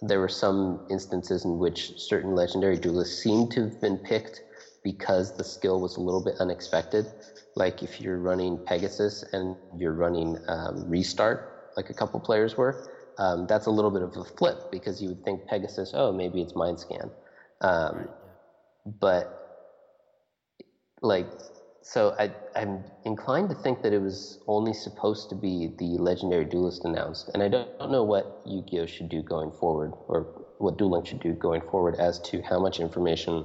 [0.00, 4.40] there were some instances in which certain legendary duelists seemed to have been picked
[4.82, 7.06] because the skill was a little bit unexpected.
[7.54, 11.42] Like if you're running Pegasus and you're running um, Restart,
[11.76, 12.78] like a couple players were,
[13.20, 16.40] um, that's a little bit of a flip because you would think Pegasus, oh, maybe
[16.40, 17.10] it's mind scan.
[17.60, 18.08] Um,
[18.98, 19.36] but
[21.02, 21.28] like,
[21.82, 26.46] so I, I'm inclined to think that it was only supposed to be the legendary
[26.46, 30.26] duelist announced, and I don't, don't know what Yu-Gi-Oh should do going forward, or
[30.58, 33.44] what Duel Link should do going forward as to how much information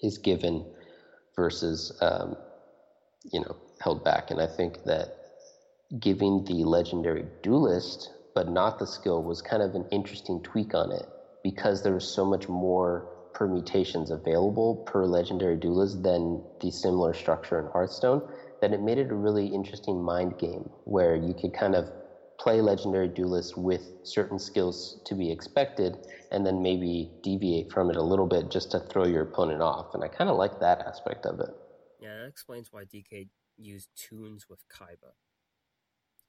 [0.00, 0.64] is given
[1.34, 2.36] versus, um,
[3.32, 4.30] you know, held back.
[4.30, 5.08] And I think that
[5.98, 10.92] giving the legendary duelist but not the skill was kind of an interesting tweak on
[10.92, 11.06] it
[11.42, 17.58] because there was so much more permutations available per legendary duelist than the similar structure
[17.58, 18.20] in Hearthstone
[18.60, 21.88] that it made it a really interesting mind game where you could kind of
[22.38, 25.96] play legendary duelist with certain skills to be expected
[26.30, 29.94] and then maybe deviate from it a little bit just to throw your opponent off.
[29.94, 31.48] And i kind of like that aspect of it.
[32.00, 35.14] Yeah that explains why dk used toons with kaiba.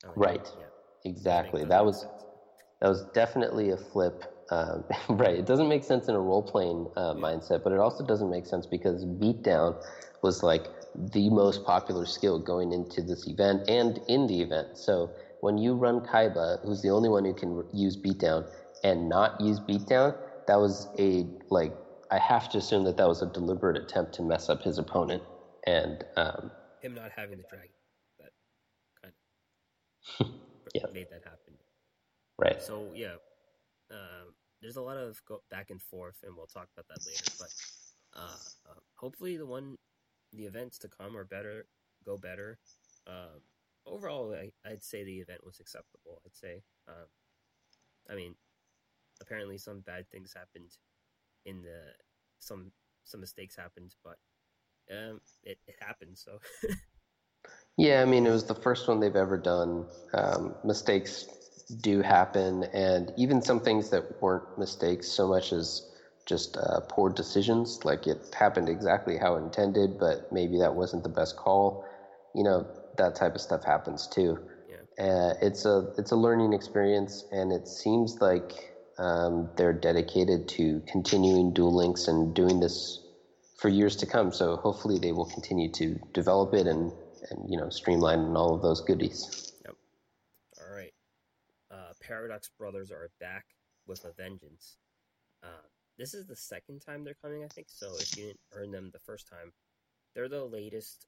[0.06, 0.52] Like right.
[0.58, 0.87] Yeah.
[1.08, 1.64] Exactly.
[1.66, 2.06] That was
[2.82, 4.24] that was definitely a flip.
[4.52, 5.36] Um, right.
[5.38, 8.46] It doesn't make sense in a role playing uh, mindset, but it also doesn't make
[8.48, 9.76] sense because beatdown
[10.24, 14.70] was like the most popular skill going into this event and in the event.
[14.74, 18.46] So when you run Kaiba, who's the only one who can use beatdown
[18.84, 20.16] and not use beatdown,
[20.48, 21.74] that was a like
[22.12, 25.24] I have to assume that that was a deliberate attempt to mess up his opponent
[25.66, 27.72] and um, him not having the dragon.
[28.20, 28.32] That
[29.02, 29.14] kind
[30.20, 30.28] of.
[30.86, 30.94] yeah.
[30.94, 31.54] made that happen.
[32.40, 32.62] Right.
[32.62, 33.16] So yeah,
[33.92, 37.32] uh, there's a lot of go back and forth, and we'll talk about that later.
[37.40, 37.54] But
[38.16, 39.78] uh, uh, hopefully, the one,
[40.34, 41.66] the events to come are better,
[42.06, 42.60] go better.
[43.08, 43.42] Um,
[43.86, 46.22] overall, I, would say the event was acceptable.
[46.26, 47.08] I'd say, um,
[48.10, 48.36] I mean,
[49.22, 50.78] apparently some bad things happened
[51.46, 51.82] in the
[52.40, 52.72] some
[53.04, 54.18] some mistakes happened, but
[54.92, 56.18] um, it it happened.
[56.18, 56.40] So
[57.78, 59.86] Yeah, I mean, it was the first one they've ever done.
[60.14, 61.28] Um, mistakes
[61.82, 65.84] do happen, and even some things that weren't mistakes so much as
[66.26, 71.10] just uh, poor decisions, like it happened exactly how intended, but maybe that wasn't the
[71.10, 71.86] best call.
[72.34, 74.38] You know, that type of stuff happens too.
[74.70, 75.06] Yeah.
[75.06, 78.54] Uh, it's a it's a learning experience, and it seems like
[78.98, 83.00] um, they're dedicated to continuing Duel Links and doing this
[83.58, 84.32] for years to come.
[84.32, 86.92] So hopefully, they will continue to develop it and
[87.30, 89.54] and you know streamline and all of those goodies.
[89.66, 89.76] Yep.
[90.62, 90.94] All right.
[91.72, 93.46] Uh, Paradox Brothers are back
[93.88, 94.78] with a vengeance.
[95.44, 97.68] Uh, this is the second time they're coming, I think.
[97.70, 99.52] So if you didn't earn them the first time,
[100.16, 101.08] they're the latest.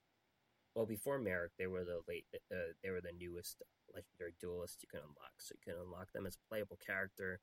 [0.74, 2.26] Well, before Marik, they were the late.
[2.34, 3.62] Uh, they were the newest
[3.94, 5.34] legendary duelist you can unlock.
[5.38, 7.40] So you can unlock them as a playable character,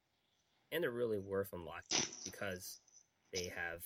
[0.71, 2.79] and they're really worth unlocking because
[3.33, 3.83] they have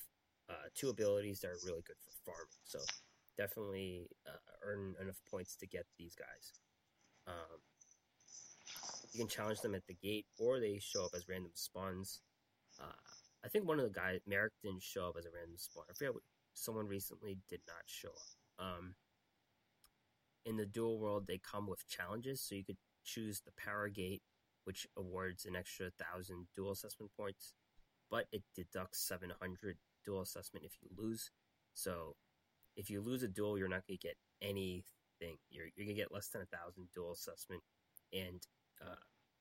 [0.49, 2.61] uh, two abilities that are really good for farming.
[2.63, 2.79] So
[3.37, 6.53] definitely uh, earn enough points to get these guys.
[7.27, 7.59] Um,
[9.13, 12.21] you can challenge them at the gate, or they show up as random spawns.
[12.79, 12.91] Uh,
[13.43, 15.85] I think one of the guys, Marik, didn't show up as a random spawn.
[15.89, 16.13] I forget.
[16.13, 18.65] What, someone recently did not show up.
[18.65, 18.95] Um,
[20.45, 24.21] in the duel world, they come with challenges, so you could choose the power gate,
[24.65, 27.53] which awards an extra thousand duel assessment points,
[28.09, 31.31] but it deducts 700 duel assessment if you lose.
[31.73, 32.15] So
[32.75, 35.37] if you lose a duel, you're not going to get anything.
[35.49, 37.61] You're, you're going to get less than a thousand duel assessment,
[38.13, 38.41] and
[38.81, 38.95] uh,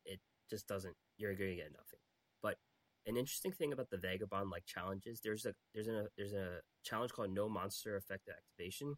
[0.04, 0.94] it just doesn't.
[1.16, 2.00] You're going to get nothing.
[2.42, 2.56] But
[3.06, 7.12] an interesting thing about the vagabond like challenges, there's a there's a there's a challenge
[7.12, 8.94] called no monster effect activation.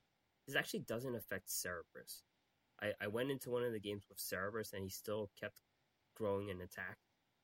[0.46, 2.24] This actually doesn't affect Cerberus.
[2.80, 5.60] I, I went into one of the games with Cerberus and he still kept
[6.16, 6.98] growing in attack.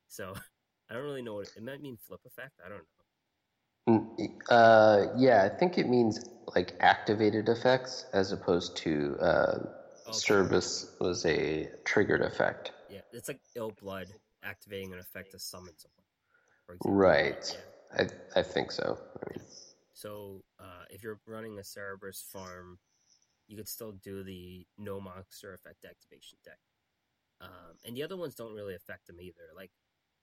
[0.08, 0.34] So
[0.90, 2.60] I don't really know what it might mean flip effect.
[2.64, 2.97] I don't know.
[4.48, 6.24] Uh, yeah, I think it means
[6.54, 9.58] like activated effects as opposed to uh,
[10.06, 10.12] okay.
[10.12, 12.72] Cerberus was a triggered effect.
[12.90, 14.08] Yeah, it's like Il Blud
[14.42, 16.78] activating an effect to summon someone.
[16.84, 17.56] Right.
[17.96, 18.08] Yeah.
[18.34, 18.98] I I think so.
[19.14, 19.44] I mean.
[19.94, 22.78] So uh, if you're running a Cerberus farm,
[23.46, 26.58] you could still do the no monster effect activation deck.
[27.40, 29.50] Um, and the other ones don't really affect them either.
[29.56, 29.70] Like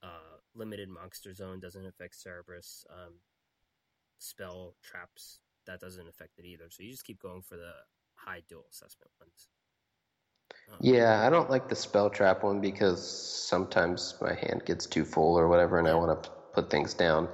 [0.04, 2.86] uh, limited monster zone doesn't affect Cerberus.
[2.90, 3.16] Um,
[4.20, 6.66] spell traps that doesn't affect it either.
[6.70, 7.72] So you just keep going for the
[8.16, 9.50] high duel assessment ones.
[10.72, 15.06] Um, yeah, I don't like the spell trap one because sometimes my hand gets too
[15.06, 17.28] full or whatever, and I want to put things down.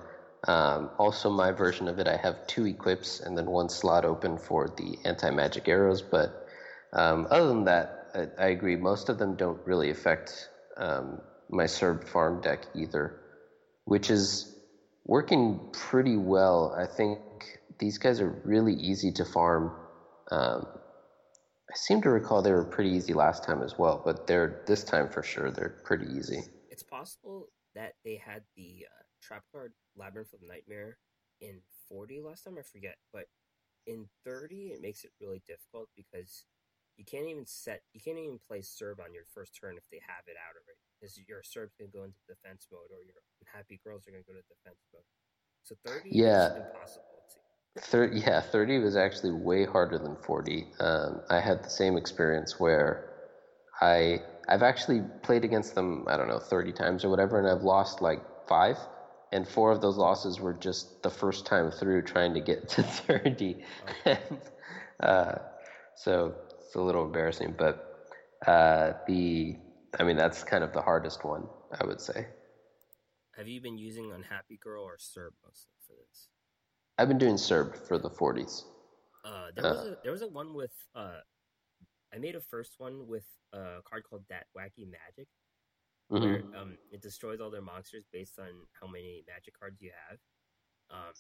[0.48, 4.38] Um, also, my version of it, I have two equips and then one slot open
[4.38, 6.02] for the anti magic arrows.
[6.02, 6.48] But
[6.94, 8.76] um, other than that, I, I, agree.
[8.76, 13.22] Most of them don't really affect um, my Cerb farm deck either,
[13.86, 14.56] which is
[15.12, 16.74] working pretty well.
[16.80, 17.20] I think
[17.80, 19.76] these guys are really easy to farm.
[20.32, 20.66] Um,
[21.70, 24.86] I seem to recall they were pretty easy last time as well, but they're this
[24.86, 26.44] time for sure they're pretty easy.
[26.70, 30.98] It's possible that they had the uh, trap card Labyrinth of Nightmare
[31.42, 32.96] in 40 last time, I forget.
[33.12, 33.26] But
[33.86, 36.46] in 30, it makes it really difficult because
[36.96, 40.00] you can't even set, you can't even play serve on your first turn if they
[40.08, 40.91] have it out already.
[41.02, 43.18] Because your Cerb's going to go into defense mode or your
[43.52, 45.02] Happy Girls are going to go to defense mode.
[45.64, 46.46] So 30 yeah.
[46.46, 47.06] is impossible.
[47.80, 50.68] 30, yeah, 30 was actually way harder than 40.
[50.80, 53.10] Um, I had the same experience where
[53.82, 57.64] I I've actually played against them, I don't know, 30 times or whatever, and I've
[57.64, 58.78] lost like five
[59.32, 62.84] and four of those losses were just the first time through trying to get to
[62.84, 63.64] 30.
[65.00, 65.36] uh,
[65.96, 68.10] so it's a little embarrassing, but
[68.46, 69.56] uh, the,
[70.00, 71.48] I mean, that's kind of the hardest one,
[71.80, 72.28] I would say.
[73.38, 76.28] Have you been using Unhappy Girl or Cerb mostly for this?
[76.98, 78.64] I've been doing Cerb for the 40s.
[79.24, 81.20] Uh, there was uh, a there was a one with uh,
[82.14, 85.28] I made a first one with a card called That Wacky Magic,
[86.12, 86.24] mm-hmm.
[86.24, 88.50] where um, it destroys all their monsters based on
[88.80, 90.18] how many magic cards you have.
[90.90, 91.14] Um,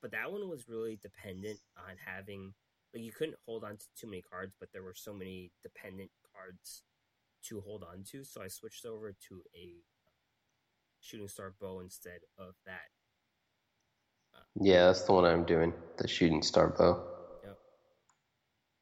[0.00, 2.54] but that one was really dependent on having
[2.94, 6.10] like you couldn't hold on to too many cards, but there were so many dependent
[6.32, 6.82] cards
[7.48, 8.24] to hold on to.
[8.24, 9.82] So I switched over to a
[11.00, 12.88] shooting star bow instead of that.
[14.34, 17.04] Uh, yeah, that's the one I'm doing, the shooting star bow.
[17.44, 17.58] Yep.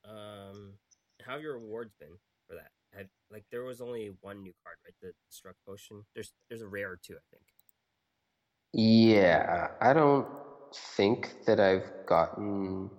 [0.05, 0.73] Um,
[1.23, 2.17] how have your rewards been
[2.49, 2.71] for that?
[3.31, 4.95] Like there was only one new card, right?
[5.03, 6.05] The struck potion.
[6.15, 7.43] There's there's a rare too, I think.
[8.73, 10.27] Yeah, I don't
[10.97, 12.91] think that I've gotten.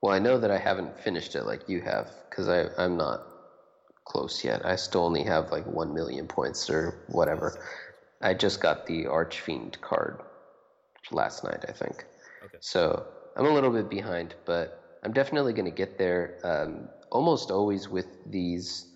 [0.00, 3.26] Well, I know that I haven't finished it like you have because I I'm not
[4.04, 4.64] close yet.
[4.64, 7.52] I still only have like one million points or whatever.
[8.20, 10.20] I just got the Archfiend card
[11.10, 12.04] last night, I think.
[12.44, 12.58] Okay.
[12.60, 13.04] So
[13.36, 14.70] I'm a little bit behind, but
[15.02, 16.34] I'm definitely going to get there.
[16.44, 18.86] Um, almost always with these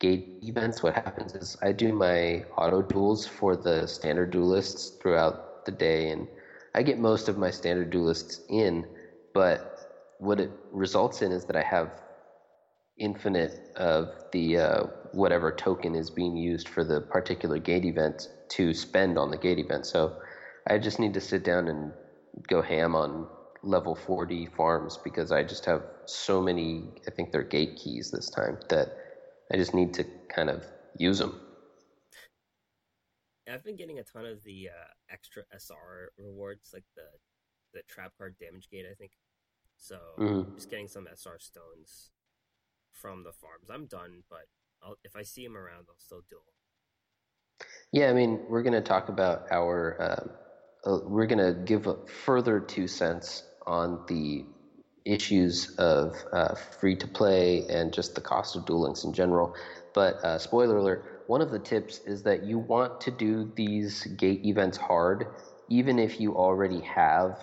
[0.00, 5.38] gate events, what happens is I do my auto duels for the standard duelists throughout
[5.64, 6.28] the day, and
[6.74, 8.86] I get most of my standard duelists in.
[9.34, 9.62] But
[10.18, 11.90] what it results in is that I have
[13.02, 18.72] infinite of the uh, whatever token is being used for the particular gate event to
[18.72, 19.84] spend on the gate event.
[19.84, 20.16] So
[20.66, 21.92] I just need to sit down and
[22.48, 23.26] go ham on
[23.64, 28.30] level 40 farms because I just have so many, I think they're gate keys this
[28.30, 28.96] time, that
[29.52, 30.64] I just need to kind of
[30.96, 31.40] use them.
[33.52, 37.08] I've been getting a ton of the uh, extra SR rewards, like the
[37.74, 38.86] the trap card damage gate.
[38.90, 39.12] I think
[39.76, 39.98] so.
[40.18, 40.54] Mhm.
[40.54, 42.11] Just getting some SR stones
[42.92, 43.68] from the farms.
[43.70, 44.46] I'm done, but
[44.82, 46.36] I'll, if I see them around, I'll still do.
[47.92, 49.96] Yeah, I mean, we're going to talk about our.
[50.00, 50.30] Um,
[50.84, 54.44] uh, we're going to give a further two cents on the
[55.04, 59.54] issues of uh, free to play and just the cost of Duel Links in general.
[59.94, 64.04] But uh, spoiler alert: one of the tips is that you want to do these
[64.04, 65.26] gate events hard,
[65.68, 67.38] even if you already have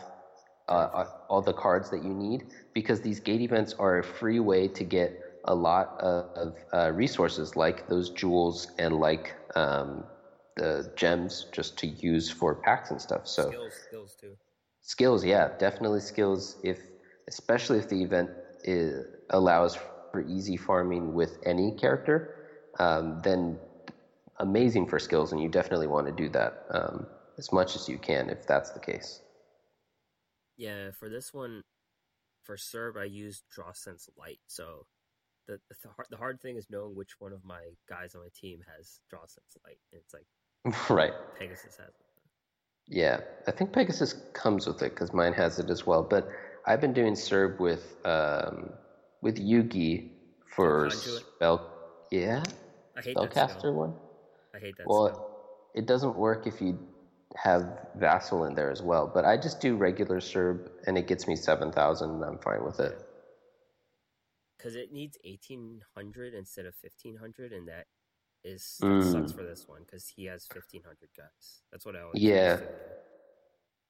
[0.67, 4.39] uh, uh, all the cards that you need, because these gate events are a free
[4.39, 10.03] way to get a lot of, uh, resources like those jewels and like um,
[10.57, 13.27] the gems just to use for packs and stuff.
[13.27, 14.37] So skills, skills too.
[14.81, 16.57] skills, yeah, definitely skills.
[16.63, 16.79] If
[17.27, 18.29] especially if the event
[18.63, 22.35] is, allows for easy farming with any character,
[22.79, 23.59] um, then
[24.39, 27.97] amazing for skills, and you definitely want to do that um, as much as you
[27.97, 29.21] can if that's the case.
[30.57, 31.63] Yeah, for this one,
[32.43, 34.39] for Cerb, I used Draw Sense Light.
[34.47, 34.87] So
[35.49, 38.29] the the, hard, the hard thing is knowing which one of my guys on my
[38.33, 39.77] team has Draw Sense Light.
[39.91, 41.13] And it's like right.
[41.37, 42.05] Pegasus has it.
[42.87, 46.03] Yeah, I think Pegasus comes with it because mine has it as well.
[46.03, 46.27] But
[46.65, 48.71] I've been doing Cerb with um,
[49.21, 50.09] with Yugi
[50.55, 51.71] for spell.
[52.11, 52.43] Yeah,
[52.97, 53.93] I hate that spellcaster one.
[54.55, 55.29] I hate that Well, skill.
[55.75, 56.79] it doesn't work if you
[57.35, 59.09] have Vassal in there as well.
[59.13, 62.63] But I just do regular Cerb, and it gets me seven thousand, and I'm fine
[62.63, 63.05] with it.
[64.59, 67.87] Because it needs 1800 instead of 1500, and that
[68.43, 69.35] is that sucks Mm.
[69.35, 71.63] for this one because he has 1500 guys.
[71.71, 72.57] That's what I always Yeah.
[72.57, 72.65] do.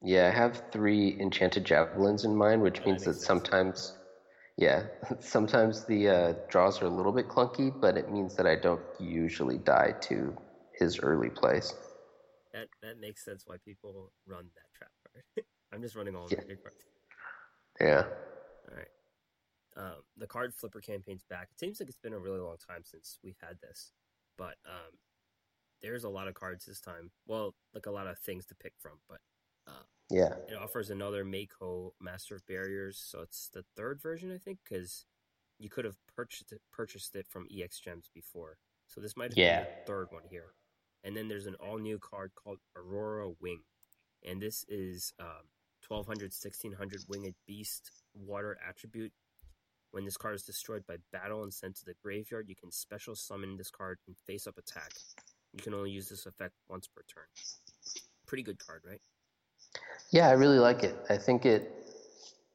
[0.04, 3.26] Yeah, I have three enchanted javelins in mine, which Oh, that means that sense.
[3.26, 3.98] sometimes,
[4.58, 4.88] yeah,
[5.20, 8.82] sometimes the uh, draws are a little bit clunky, but it means that I don't
[9.00, 10.38] usually die to
[10.80, 11.74] his early plays.
[12.54, 15.24] That that makes sense why people run that trap card.
[15.74, 16.40] I'm just running all Yeah.
[16.48, 16.86] the cards.
[17.82, 18.04] Yeah.
[18.70, 18.88] All right.
[19.80, 21.48] Um, the card flipper campaign's back.
[21.52, 23.94] It seems like it's been a really long time since we've had this,
[24.38, 24.98] but um,
[25.82, 27.12] there's a lot of cards this time.
[27.28, 29.20] Well, like a lot of things to pick from, but
[29.68, 30.36] uh, Yeah.
[30.50, 32.98] it offers another Mako Master of Barriers.
[32.98, 35.06] So it's the third version, I think, because
[35.60, 38.58] you could have purchased it, purchased it from EX Gems before.
[38.88, 39.60] So this might have Yeah.
[39.64, 40.54] been the third one here.
[41.06, 43.62] And then there's an all new card called Aurora Wing,
[44.26, 45.48] and this is um,
[45.88, 49.14] 1200, 1600 winged beast water attribute.
[49.92, 53.16] When this card is destroyed by battle and sent to the graveyard, you can special
[53.16, 54.92] summon this card and face up attack.
[55.54, 57.26] You can only use this effect once per turn.
[58.28, 59.02] Pretty good card, right?
[60.12, 60.96] Yeah, I really like it.
[61.10, 61.72] I think it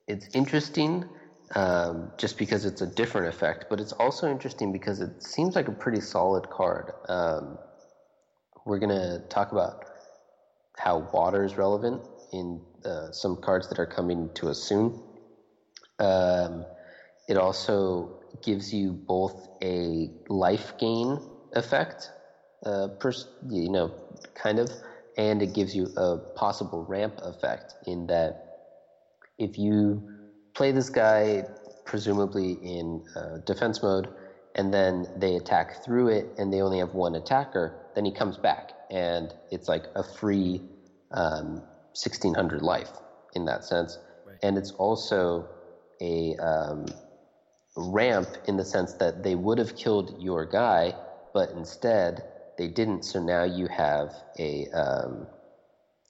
[0.07, 1.09] it's interesting
[1.55, 5.68] um, just because it's a different effect, but it's also interesting because it seems like
[5.68, 6.92] a pretty solid card.
[7.09, 7.59] Um,
[8.64, 9.85] we're gonna talk about
[10.77, 15.01] how water is relevant in uh, some cards that are coming to us soon.
[15.99, 16.64] Um,
[17.28, 18.10] it also
[18.42, 21.18] gives you both a life gain
[21.52, 22.10] effect,
[22.66, 23.92] uh, pers- you know,
[24.34, 24.70] kind of,
[25.16, 28.34] and it gives you a possible ramp effect in that
[29.38, 30.02] if you
[30.56, 31.44] play this guy
[31.84, 34.08] presumably in uh, defense mode
[34.54, 38.38] and then they attack through it and they only have one attacker, then he comes
[38.38, 40.62] back and it's like a free
[41.12, 41.62] um,
[41.94, 42.90] 1600 life
[43.34, 43.98] in that sense.
[44.24, 44.37] Right.
[44.42, 45.48] And it's also
[46.00, 46.87] a um,
[47.76, 50.94] ramp in the sense that they would have killed your guy,
[51.32, 52.24] but instead
[52.56, 53.04] they didn't.
[53.04, 55.26] So now you have a um,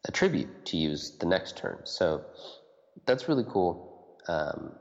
[0.07, 1.79] a tribute to use the next turn.
[1.85, 2.25] So
[3.06, 4.19] that's really cool.
[4.29, 4.73] Um,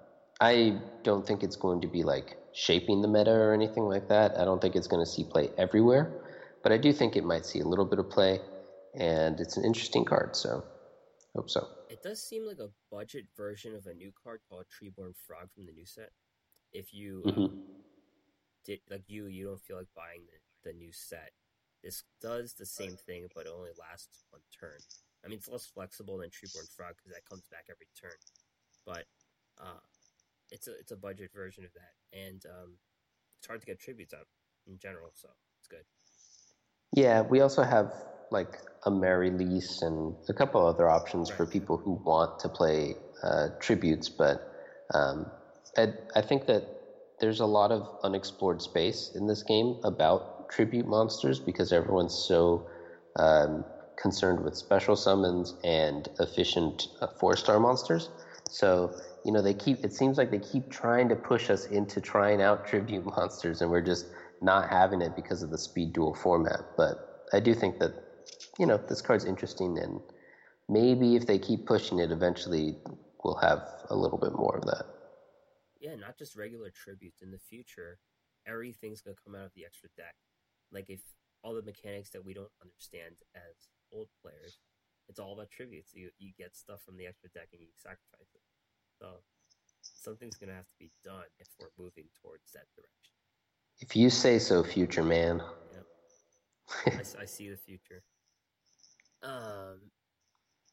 [0.41, 4.37] I don't think it's going to be like shaping the meta or anything like that.
[4.37, 6.11] I don't think it's going to see play everywhere,
[6.61, 8.39] but I do think it might see a little bit of play,
[8.93, 10.35] and it's an interesting card.
[10.35, 10.63] So
[11.35, 11.67] hope so.
[11.89, 15.65] It does seem like a budget version of a new card called Treeborn Frog from
[15.65, 16.09] the new set.
[16.73, 17.61] If you um, Mhm.
[18.65, 21.31] did like you, you don't feel like buying the, the new set.
[21.83, 24.79] This does the same thing, but it only lasts one turn.
[25.23, 28.17] I mean, it's less flexible than Treeborn Frog because that comes back every turn,
[28.85, 29.05] but
[29.59, 29.79] uh,
[30.51, 32.77] it's a it's a budget version of that, and um,
[33.39, 34.27] it's hard to get tributes out
[34.67, 35.85] in general, so it's good.
[36.95, 37.91] Yeah, we also have
[38.31, 42.95] like a Mary lease and a couple other options for people who want to play
[43.23, 44.41] uh, tributes, but
[44.93, 45.31] um,
[45.77, 46.63] I, I think that
[47.19, 52.67] there's a lot of unexplored space in this game about tribute monsters because everyone's so
[53.17, 53.65] um,
[53.97, 58.09] concerned with special summons and efficient uh, four star monsters.
[58.49, 58.91] So
[59.25, 59.83] you know they keep.
[59.83, 63.71] It seems like they keep trying to push us into trying out tribute monsters, and
[63.71, 64.05] we're just
[64.41, 66.59] not having it because of the speed duel format.
[66.77, 66.97] But
[67.33, 67.93] I do think that
[68.59, 69.99] you know, this card's interesting, and
[70.69, 72.75] maybe if they keep pushing it, eventually
[73.23, 74.92] we'll have a little bit more of that.
[75.83, 77.21] Yeah, not just regular tributes.
[77.21, 77.99] In the future,
[78.47, 80.15] everything's gonna come out of the extra deck.
[80.71, 81.01] Like if
[81.43, 84.59] all the mechanics that we don't understand as old players,
[85.09, 85.91] it's all about tributes.
[85.93, 88.41] You you get stuff from the extra deck and you sacrifice it.
[88.97, 89.19] So
[89.81, 93.11] something's gonna have to be done if we're moving towards that direction.
[93.81, 95.41] If you say so, future man.
[95.73, 95.85] Yep.
[97.17, 98.03] I, I, see the future.
[99.21, 99.81] Um,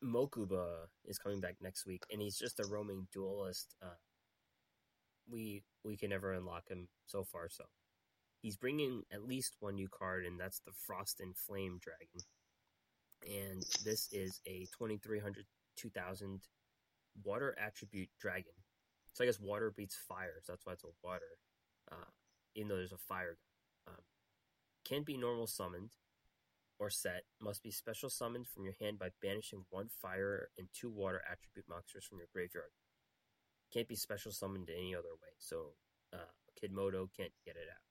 [0.05, 3.75] Mokuba is coming back next week, and he's just a roaming duelist.
[3.83, 3.97] Uh,
[5.29, 7.65] we we can never unlock him so far, so
[8.43, 12.23] he's bringing at least one new card, and that's the Frost and Flame Dragon.
[13.27, 15.45] And this is a 2300
[15.77, 16.41] 2000
[17.25, 18.53] water attribute dragon.
[19.13, 21.39] So I guess water beats fire, so that's why it's a water.
[21.91, 22.11] Uh,
[22.55, 23.37] even though there's a fire.
[23.87, 24.03] Um,
[24.85, 25.91] can't be normal summoned
[26.79, 27.23] or set.
[27.41, 31.69] Must be special summoned from your hand by banishing one fire and two water attribute
[31.69, 32.71] monsters from your graveyard.
[33.73, 35.33] Can't be special summoned any other way.
[35.39, 35.75] So
[36.13, 36.19] uh,
[36.61, 37.83] Kidmodo can't get it out.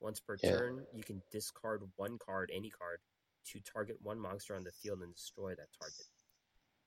[0.00, 0.50] Once per yeah.
[0.50, 2.98] turn, you can discard one card, any card,
[3.46, 6.06] to target one monster on the field and destroy that target.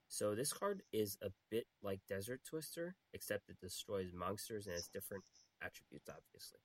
[0.09, 4.87] So this card is a bit like Desert Twister, except it destroys monsters and has
[4.87, 5.23] different
[5.61, 6.59] attributes, obviously.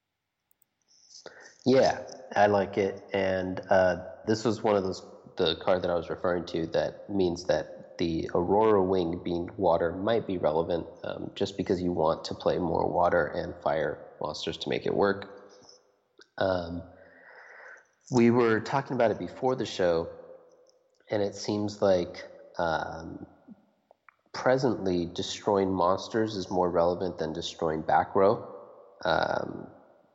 [1.66, 2.00] Yeah,
[2.34, 3.96] I like it, and uh,
[4.26, 7.83] this was one of those the card that I was referring to that means that
[7.98, 12.58] the Aurora Wing being water might be relevant, um, just because you want to play
[12.58, 15.30] more water and fire monsters to make it work.
[16.38, 16.82] Um,
[18.10, 20.08] we were talking about it before the show,
[21.10, 22.24] and it seems like
[22.58, 23.26] um,
[24.32, 28.46] presently destroying monsters is more relevant than destroying back row,
[29.04, 29.66] um,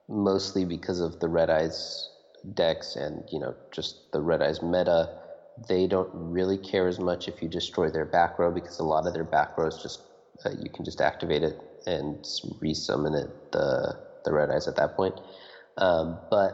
[0.08, 2.10] mostly because of the Red Eyes
[2.54, 5.18] decks and you know just the Red Eyes meta.
[5.68, 9.06] They don't really care as much if you destroy their back row because a lot
[9.08, 10.02] of their back rows just
[10.46, 11.56] uh, you can just activate it
[11.86, 12.18] and
[12.64, 13.96] resummon it the
[14.26, 15.20] the Red Eyes at that point.
[15.78, 16.54] Um, but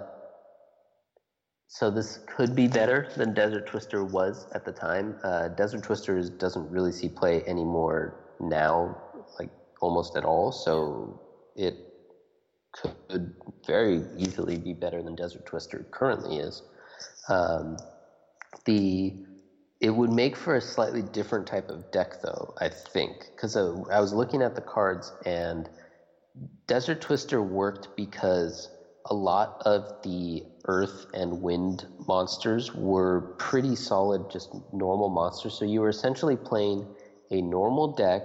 [1.68, 5.16] so this could be better than Desert Twister was at the time.
[5.24, 8.95] Uh, Desert Twister is, doesn't really see play anymore now,
[9.39, 9.49] like
[9.82, 10.51] almost at all.
[10.51, 11.20] So
[11.56, 11.76] it
[12.74, 13.34] could
[13.68, 16.64] very easily be better than Desert Twister currently is.
[17.30, 17.78] Um,
[18.66, 19.16] the
[19.82, 23.76] it would make for a slightly different type of deck, though I think, because uh,
[23.91, 25.70] I was looking at the cards and
[26.68, 28.70] Desert Twister worked because
[29.10, 35.56] a lot of the earth and wind monsters were pretty solid, just normal monsters.
[35.56, 36.86] So you were essentially playing
[37.32, 38.24] a normal deck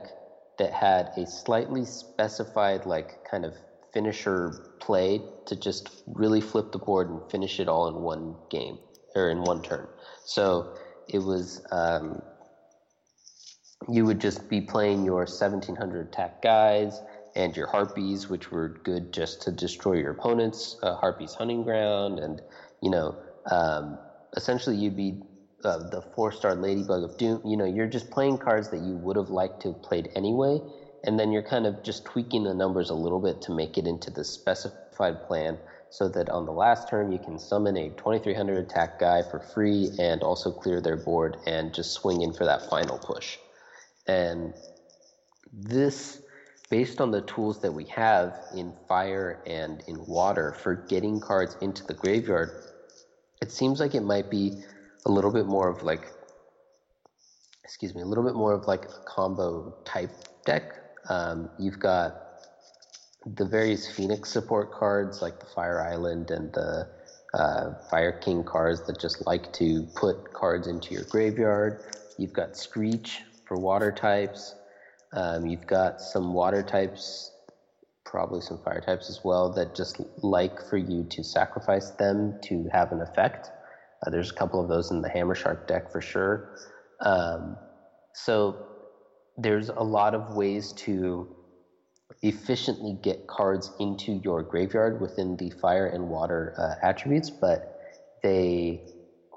[0.59, 3.57] that had a slightly specified, like, kind of
[3.93, 8.79] finisher play to just really flip the board and finish it all in one game
[9.17, 9.87] or in one turn.
[10.25, 10.69] So
[11.09, 11.61] it was.
[11.73, 12.21] Um,
[13.89, 17.03] you would just be playing your 1700 attack guys
[17.35, 22.19] and your harpies, which were good just to destroy your opponent's uh, harpies hunting ground,
[22.19, 22.43] and
[22.83, 23.17] you know,
[23.51, 23.99] um,
[24.37, 25.15] essentially you'd be
[25.65, 27.41] uh, the four-star ladybug of doom.
[27.45, 30.61] You know, you're just playing cards that you would have liked to have played anyway,
[31.05, 33.87] and then you're kind of just tweaking the numbers a little bit to make it
[33.87, 35.59] into the specified plan.
[35.91, 39.91] So that on the last turn you can summon a 2300 attack guy for free
[39.99, 43.39] and also clear their board and just swing in for that final push.
[44.07, 44.55] And
[45.53, 46.23] this
[46.71, 51.57] based on the tools that we have in fire and in water for getting cards
[51.61, 52.53] into the graveyard,
[53.43, 54.63] it seems like it might be
[55.07, 56.13] a little bit more of like,
[57.65, 60.13] excuse me, a little bit more of like a combo type
[60.47, 60.73] deck.
[61.09, 62.30] Um, you've got
[63.27, 66.89] the various Phoenix support cards like the Fire Island and the
[67.35, 71.85] uh, Fire King cards that just like to put cards into your graveyard.
[72.19, 74.55] You've got Screech for water types.
[75.13, 77.33] Um, you've got some water types,
[78.05, 82.69] probably some fire types as well, that just like for you to sacrifice them to
[82.73, 83.51] have an effect.
[84.07, 86.57] Uh, there's a couple of those in the Hammer Shark deck for sure.
[87.01, 87.57] Um,
[88.15, 88.67] so
[89.37, 91.29] there's a lot of ways to
[92.23, 97.81] efficiently get cards into your graveyard within the fire and water uh, attributes, but
[98.23, 98.83] they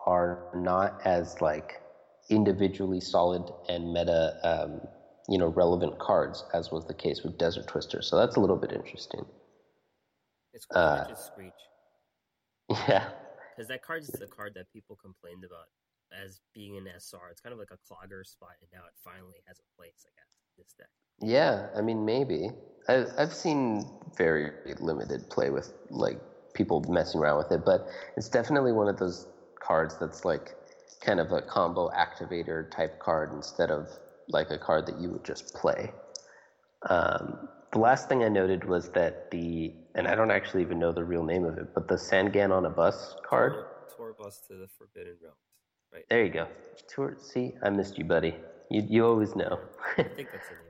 [0.05, 1.81] are not as like
[2.29, 4.81] individually solid and meta um,
[5.29, 8.01] you know relevant cards, as was the case with Desert Twister.
[8.01, 9.25] So that's a little bit interesting.
[10.53, 11.51] It's cool uh, just Screech.
[12.87, 13.09] Yeah,
[13.55, 15.67] because that card is the card that people complained about
[16.11, 17.29] as being an SR.
[17.29, 20.05] It's kind of like a clogger spot, and now it finally has a place.
[20.07, 20.87] I guess this deck.
[21.21, 22.49] Yeah, I mean maybe.
[22.87, 23.85] I, I've seen
[24.17, 26.19] very limited play with like
[26.53, 27.87] people messing around with it, but
[28.17, 29.27] it's definitely one of those
[29.59, 30.55] cards that's like
[31.01, 33.87] kind of a combo activator type card instead of
[34.29, 35.91] like a card that you would just play.
[36.89, 40.91] Um, the last thing I noted was that the, and I don't actually even know
[40.91, 43.53] the real name of it, but the Sangan on a bus card.
[43.53, 45.37] Tour, tour bus to the Forbidden Realms.
[45.91, 46.05] Right.
[46.09, 46.47] There you go.
[46.87, 47.17] Tour.
[47.19, 48.35] See, I missed you, buddy.
[48.73, 49.59] You you always know.
[49.97, 50.63] I think that's the name.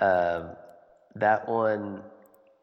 [0.00, 0.56] Um,
[1.14, 2.02] that one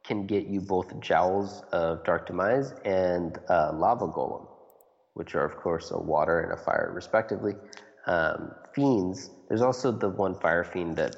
[0.03, 4.45] can get you both Jowls of Dark Demise and uh, Lava Golem,
[5.13, 7.55] which are, of course, a water and a fire, respectively.
[8.05, 11.15] Um, fiends, there's also the one Fire Fiend that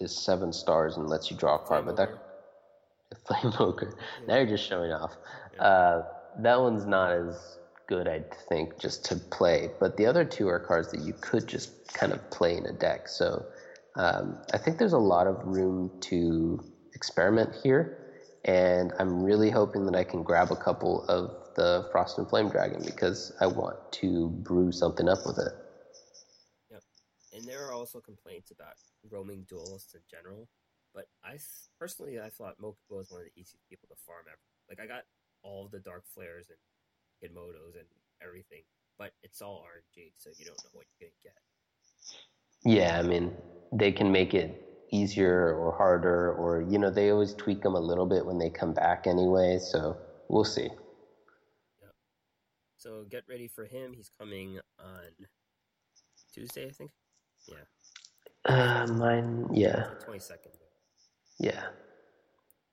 [0.00, 2.08] is seven stars and lets you draw a card, but that.
[3.28, 3.92] Flameoker.
[4.26, 5.14] Now you're just showing off.
[5.58, 6.02] Uh,
[6.38, 9.70] that one's not as good, I think, just to play.
[9.80, 12.72] But the other two are cards that you could just kind of play in a
[12.72, 13.08] deck.
[13.08, 13.44] So
[13.96, 16.60] um, I think there's a lot of room to
[16.94, 17.98] experiment here.
[18.44, 22.50] And I'm really hoping that I can grab a couple of the Frost and Flame
[22.50, 25.52] Dragon because I want to brew something up with it.
[26.70, 26.82] Yep.
[27.32, 28.74] And there are also complaints about
[29.10, 30.48] roaming duelists in general.
[30.94, 31.38] But I
[31.78, 34.38] personally, I thought Mokuba was one of the easiest people to farm ever.
[34.68, 35.04] Like I got
[35.42, 36.58] all the Dark Flares and
[37.24, 37.86] Kidmodos and
[38.22, 38.62] everything,
[38.98, 41.34] but it's all RNG, so you don't know what you're gonna get.
[42.64, 43.32] Yeah, I mean,
[43.72, 44.60] they can make it
[44.90, 48.50] easier or harder, or you know, they always tweak them a little bit when they
[48.50, 49.58] come back anyway.
[49.58, 49.96] So
[50.28, 50.68] we'll see.
[51.82, 51.88] Yeah.
[52.76, 53.92] So get ready for him.
[53.94, 55.26] He's coming on
[56.32, 56.90] Tuesday, I think.
[57.48, 57.64] Yeah.
[58.46, 60.52] Uh, mine, yeah, Twenty second.
[61.38, 61.62] yeah.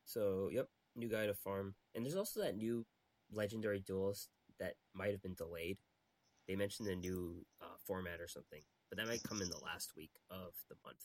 [0.06, 2.86] So yep, new guy to farm, and there's also that new
[3.34, 4.28] legendary duelist
[4.62, 5.78] that might have been delayed.
[6.48, 9.92] They mentioned a new uh, format or something, but that might come in the last
[9.98, 11.04] week of the month.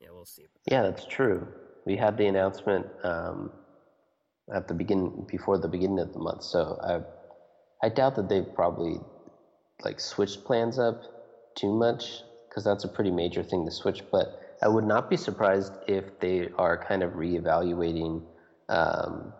[0.00, 0.46] Yeah, we'll see.
[0.70, 1.48] Yeah, that's true.
[1.86, 3.50] We had the announcement um,
[4.54, 8.54] at the beginning before the beginning of the month, so I I doubt that they've
[8.54, 8.98] probably
[9.84, 11.02] like switched plans up
[11.56, 14.02] too much because that's a pretty major thing to switch.
[14.10, 18.22] But I would not be surprised if they are kind of reevaluating
[18.68, 19.32] um,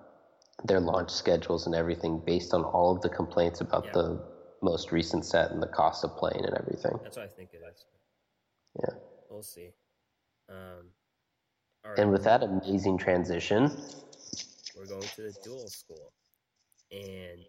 [0.64, 3.92] their launch schedules and everything based on all of the complaints about Yeah.
[3.92, 6.98] the most recent set and the cost of playing and everything.
[7.02, 7.84] That's what I think it is.
[8.80, 8.94] Yeah.
[9.28, 9.72] We'll see.
[10.48, 10.92] Um,
[11.84, 13.64] right, And with that amazing transition,
[14.76, 16.12] we're going to the duel school,
[16.90, 17.44] and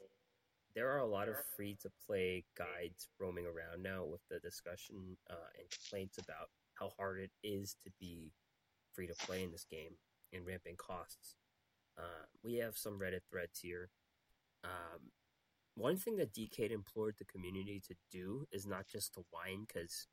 [0.76, 5.18] there are a lot of free to play guides roaming around now with the discussion
[5.30, 8.32] uh, and complaints about how hard it is to be
[8.94, 9.96] free to play in this game
[10.34, 11.36] and ramping costs.
[11.98, 13.90] Uh, we have some Reddit threads here.
[14.64, 15.12] Um,
[15.76, 20.08] one thing that DK implored the community to do is not just to whine because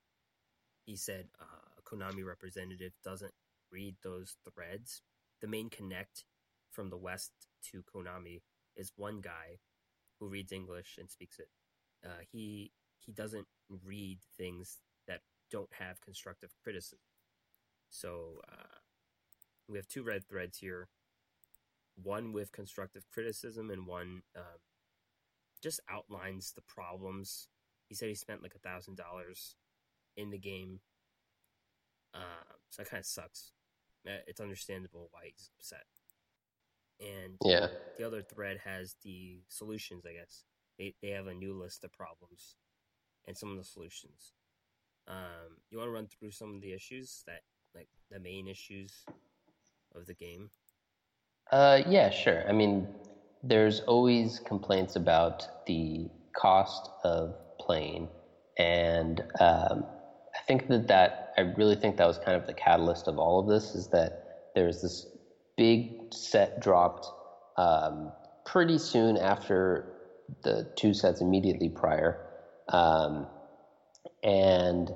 [0.85, 3.33] he said uh, a Konami representative doesn't
[3.71, 5.03] read those threads.
[5.41, 6.25] The main connect
[6.71, 7.33] from the West
[7.71, 8.43] to Konami
[8.77, 9.59] is one guy
[10.19, 11.49] who reads English and speaks it.
[12.05, 13.47] Uh, he he doesn't
[13.85, 15.21] read things that
[15.51, 16.99] don't have constructive criticism.
[17.89, 18.79] So uh,
[19.69, 20.89] we have two red threads here.
[21.97, 24.61] One with constructive criticism and one um,
[25.63, 27.49] just outlines the problems.
[27.89, 29.57] He said he spent like a thousand dollars
[30.17, 30.81] in the game,
[32.15, 33.53] uh, so that kind of sucks.
[34.07, 35.85] Uh, It's understandable why he's upset.
[37.01, 37.69] And yeah.
[37.99, 40.45] the other thread has the solutions, I guess.
[40.79, 42.57] They they have a new list of problems
[43.27, 44.33] and some of the solutions.
[45.09, 47.43] Um, you want to run through some of the issues that
[47.75, 49.05] like the main issues
[49.95, 50.51] of the game?
[51.51, 52.45] Uh, yeah, sure.
[52.49, 52.89] I mean,
[53.43, 58.09] there's always complaints about the cost of playing,
[58.59, 59.85] and um,
[60.35, 63.39] I think that that I really think that was kind of the catalyst of all
[63.39, 64.13] of this is that
[64.55, 65.07] there's this
[65.57, 67.11] big set dropped
[67.57, 68.13] um,
[68.47, 69.85] pretty soon after
[70.43, 72.19] the two sets immediately prior,
[72.73, 73.27] um,
[74.23, 74.91] and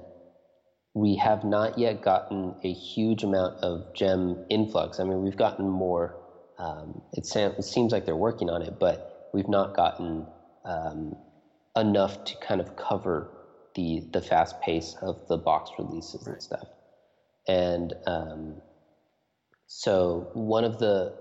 [0.95, 4.99] we have not yet gotten a huge amount of gem influx.
[4.99, 6.17] I mean, we've gotten more.
[6.59, 9.01] Um, it, sam- it seems like they're working on it, but
[9.33, 10.29] we've not gotten
[10.65, 11.15] um,
[11.77, 13.31] enough to kind of cover
[13.75, 16.69] the the fast pace of the box releases and stuff.
[17.49, 18.63] And um,
[19.69, 21.13] so one of the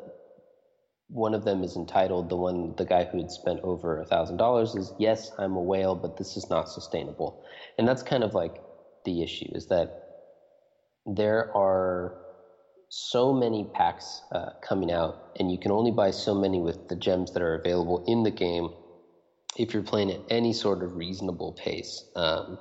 [1.09, 4.37] one of them is entitled the one the guy who had spent over a thousand
[4.37, 7.37] dollars is yes i'm a whale but this is not sustainable
[7.77, 8.61] and that's kind of like
[9.05, 9.89] the issue is that
[11.05, 12.15] there are
[12.89, 16.95] so many packs uh, coming out and you can only buy so many with the
[16.95, 18.69] gems that are available in the game
[19.57, 22.57] if you're playing at any sort of reasonable pace um,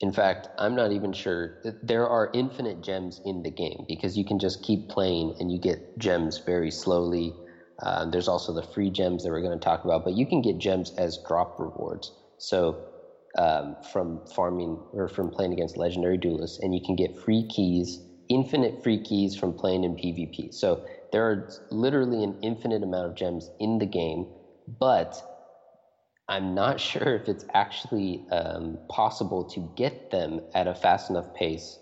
[0.00, 1.60] in fact, I'm not even sure.
[1.82, 5.58] There are infinite gems in the game because you can just keep playing and you
[5.58, 7.34] get gems very slowly.
[7.82, 10.40] Uh, there's also the free gems that we're going to talk about, but you can
[10.40, 12.12] get gems as drop rewards.
[12.38, 12.78] So
[13.36, 17.98] um, from farming or from playing against legendary duelists, and you can get free keys,
[18.28, 20.52] infinite free keys from playing in PvP.
[20.54, 20.80] So
[21.12, 24.26] there are literally an infinite amount of gems in the game,
[24.80, 25.22] but
[26.28, 31.32] I'm not sure if it's actually um, possible to get them at a fast enough
[31.34, 31.78] pace,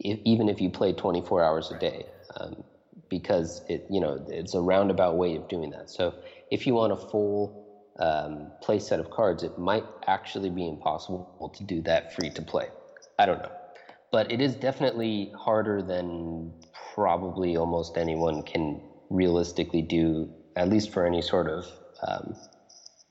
[0.00, 2.04] if, even if you play 24 hours a day,
[2.40, 2.64] um,
[3.10, 5.90] because it you know it's a roundabout way of doing that.
[5.90, 6.14] So
[6.50, 7.54] if you want a full
[8.00, 12.42] um, play set of cards, it might actually be impossible to do that free to
[12.42, 12.68] play.
[13.18, 13.52] I don't know,
[14.12, 16.54] but it is definitely harder than
[16.94, 18.80] probably almost anyone can
[19.10, 21.66] realistically do, at least for any sort of
[22.06, 22.34] um,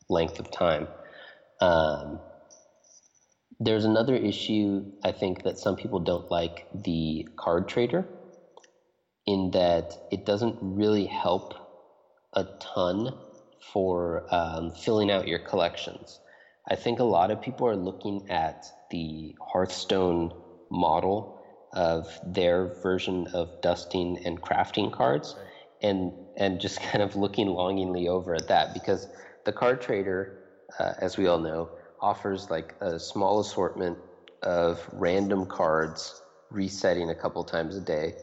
[0.09, 0.87] length of time.
[1.61, 2.21] Um,
[3.59, 8.07] there's another issue I think that some people don't like the card trader,
[9.25, 11.53] in that it doesn't really help
[12.33, 13.11] a ton
[13.73, 16.19] for um, filling out your collections.
[16.69, 18.55] I think a lot of people are looking at
[18.89, 20.31] the Hearthstone
[20.71, 21.39] model
[21.73, 25.35] of their version of dusting and crafting cards
[25.81, 29.07] and and just kind of looking longingly over at that because
[29.45, 30.29] the card trader,
[30.79, 31.69] uh, as we all know,
[32.01, 33.97] offers like a small assortment
[34.43, 38.13] of random cards resetting a couple times a day,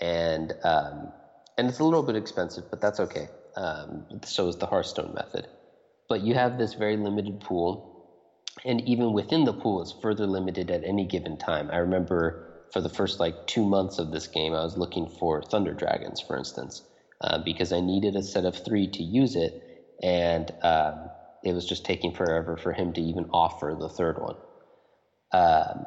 [0.00, 1.12] and um,
[1.56, 3.28] and it's a little bit expensive, but that's okay.
[3.56, 5.48] Um, so is the Hearthstone method.
[6.08, 7.97] But you have this very limited pool,
[8.64, 11.70] and even within the pool, it's further limited at any given time.
[11.72, 12.36] I remember
[12.72, 16.20] for the first like two months of this game, I was looking for Thunder Dragons,
[16.26, 16.82] for instance,
[17.22, 19.54] uh, because I needed a set of three to use it,
[20.02, 21.10] and um,
[21.42, 24.36] it was just taking forever for him to even offer the third one.
[25.32, 25.86] Um,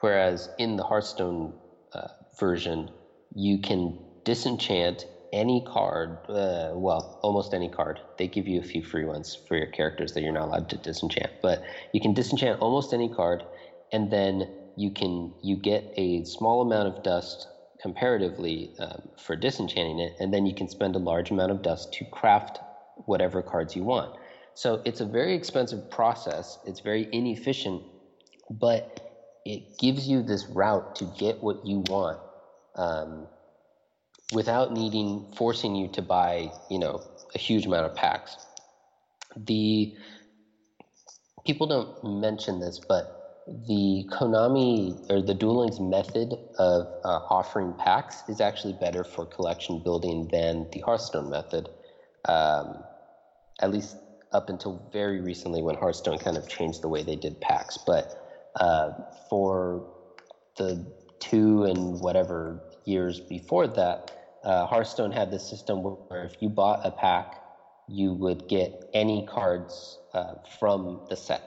[0.00, 1.52] whereas in the Hearthstone
[1.94, 2.08] uh,
[2.38, 2.88] version,
[3.34, 3.94] you can
[4.24, 8.00] disenchant any card, uh, well, almost any card.
[8.18, 10.76] They give you a few free ones for your characters that you're not allowed to
[10.78, 11.62] disenchant, but
[11.92, 13.44] you can disenchant almost any card,
[13.92, 17.48] and then you can you get a small amount of dust
[17.82, 21.92] comparatively um, for disenchanting it, and then you can spend a large amount of dust
[21.92, 22.58] to craft
[23.06, 24.10] whatever cards you want.
[24.54, 26.58] So it's a very expensive process.
[26.66, 27.82] It's very inefficient,
[28.50, 29.00] but
[29.44, 32.18] it gives you this route to get what you want
[32.76, 33.26] um,
[34.32, 37.02] without needing forcing you to buy, you know,
[37.34, 38.36] a huge amount of packs.
[39.36, 39.94] The
[41.46, 47.74] people don't mention this, but the Konami or the Duel Links method of uh, offering
[47.78, 51.68] packs is actually better for collection building than the Hearthstone method.
[52.26, 52.84] Um,
[53.60, 53.96] at least
[54.32, 57.76] up until very recently when Hearthstone kind of changed the way they did packs.
[57.76, 58.14] But
[58.56, 58.90] uh,
[59.28, 59.84] for
[60.56, 60.86] the
[61.18, 64.10] two and whatever years before that,
[64.44, 67.42] uh, Hearthstone had this system where if you bought a pack,
[67.88, 71.42] you would get any cards uh, from the set.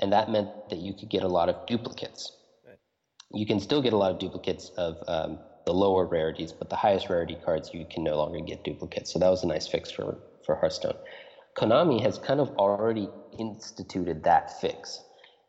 [0.00, 2.32] And that meant that you could get a lot of duplicates.
[2.66, 2.78] Right.
[3.32, 6.76] You can still get a lot of duplicates of um, the lower rarities, but the
[6.76, 9.12] highest rarity cards you can no longer get duplicates.
[9.12, 10.96] So that was a nice fix for, for Hearthstone.
[11.56, 15.00] Konami has kind of already instituted that fix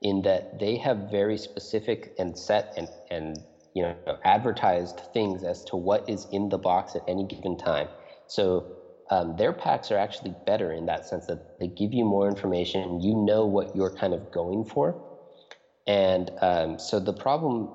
[0.01, 3.43] in that they have very specific and set and, and
[3.76, 7.89] you know advertised things as to what is in the box at any given time.
[8.28, 8.65] So
[9.11, 13.01] um, their packs are actually better in that sense that they give you more information.
[13.01, 14.97] You know what you're kind of going for,
[15.88, 17.69] and um, so the problem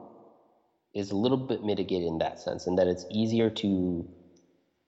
[0.95, 4.07] is a little bit mitigated in that sense, in that it's easier to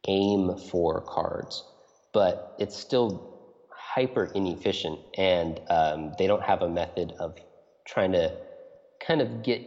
[0.09, 1.65] aim for cards,
[2.13, 3.23] but it's still
[3.95, 7.35] hyper inefficient and um, they don't have a method of
[7.89, 8.33] trying to
[9.01, 9.63] kind of get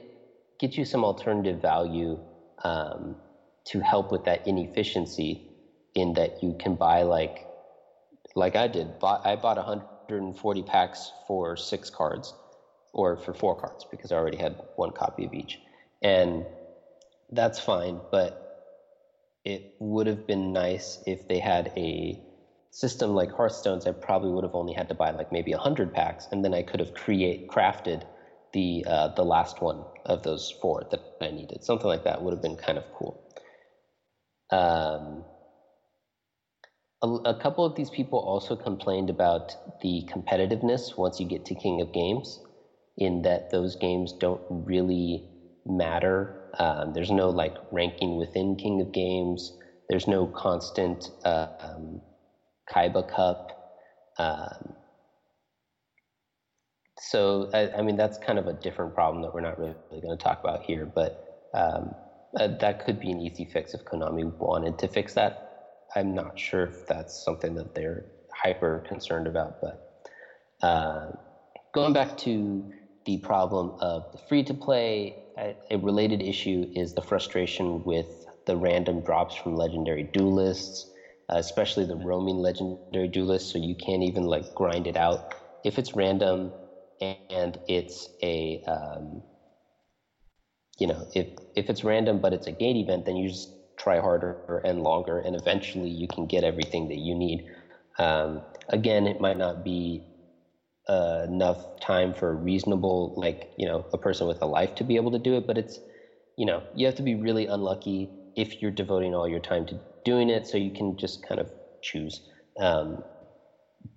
[0.59, 2.19] get you some alternative value
[2.63, 3.15] um,
[3.65, 5.41] to help with that inefficiency
[5.95, 7.47] in that you can buy like
[8.35, 12.33] like I did bought, I bought 140 packs for six cards
[12.93, 15.59] or for four cards because I already had one copy of each.
[16.01, 16.45] And
[17.31, 18.33] that's fine but
[19.45, 22.19] it would have been nice if they had a
[22.71, 26.27] system like Hearthstone's, I probably would have only had to buy like maybe hundred packs,
[26.31, 28.03] and then I could have create crafted
[28.55, 31.63] the uh, the last one of those four that I needed.
[31.63, 33.21] Something like that would have been kind of cool.
[34.51, 35.25] Um,
[37.03, 41.55] a, a couple of these people also complained about the competitiveness once you get to
[41.55, 42.39] King of Games,
[42.97, 45.25] in that those games don't really
[45.65, 46.33] matter.
[46.57, 49.51] Um, there's no like ranking within King of Games.
[49.89, 52.01] There's no constant uh, um,
[52.73, 53.51] Kaiba Cup.
[54.17, 54.75] Um,
[56.99, 60.17] so, I, I, mean, that's kind of a different problem that we're not really, going
[60.17, 61.13] to talk about here, but
[61.53, 61.95] um,
[62.39, 65.33] uh, that could be an easy fix if Konami wanted to fix that.
[65.95, 69.79] I'm not sure if that's something that they're hyper concerned about, but
[70.61, 71.07] uh,
[71.73, 72.65] going back to
[73.05, 78.07] the problem of the free to play, a related issue is the frustration with
[78.45, 80.87] the random drops from legendary duelists,
[81.31, 83.51] uh, especially the roaming legendary duelists.
[83.51, 85.19] So you can't even like grind it out.
[85.63, 86.53] If it's random
[87.01, 87.81] and it's
[88.23, 89.21] a, um,
[90.79, 93.99] you know, if if it's random but it's a gate event, then you just try
[93.99, 97.41] harder and longer, and eventually you can get everything that you need.
[97.99, 100.03] Um, again, it might not be
[100.87, 104.83] uh, enough time for a reasonable, like, you know, a person with a life to
[104.83, 105.79] be able to do it, but it's,
[106.37, 109.79] you know, you have to be really unlucky if you're devoting all your time to
[110.05, 111.49] doing it, so you can just kind of
[111.81, 112.21] choose.
[112.59, 112.97] Um,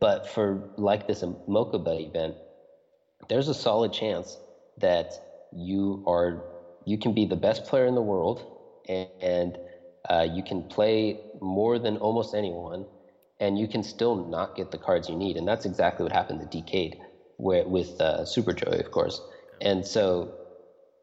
[0.01, 2.37] but for like this Mokuba event,
[3.29, 4.39] there's a solid chance
[4.79, 5.13] that
[5.53, 6.43] you are
[6.87, 8.45] you can be the best player in the world
[8.89, 9.59] and, and
[10.11, 12.87] uh, you can play more than almost anyone
[13.41, 15.37] and you can still not get the cards you need.
[15.37, 16.95] And that's exactly what happened to DKayed
[17.39, 19.21] with uh, Super Joey, of course.
[19.61, 20.31] And so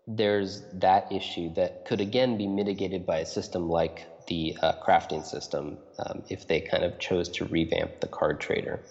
[0.08, 5.26] there's that issue that could again be mitigated by a system like the uh, crafting
[5.26, 8.82] system um, if they kind of chose to revamp the card trader.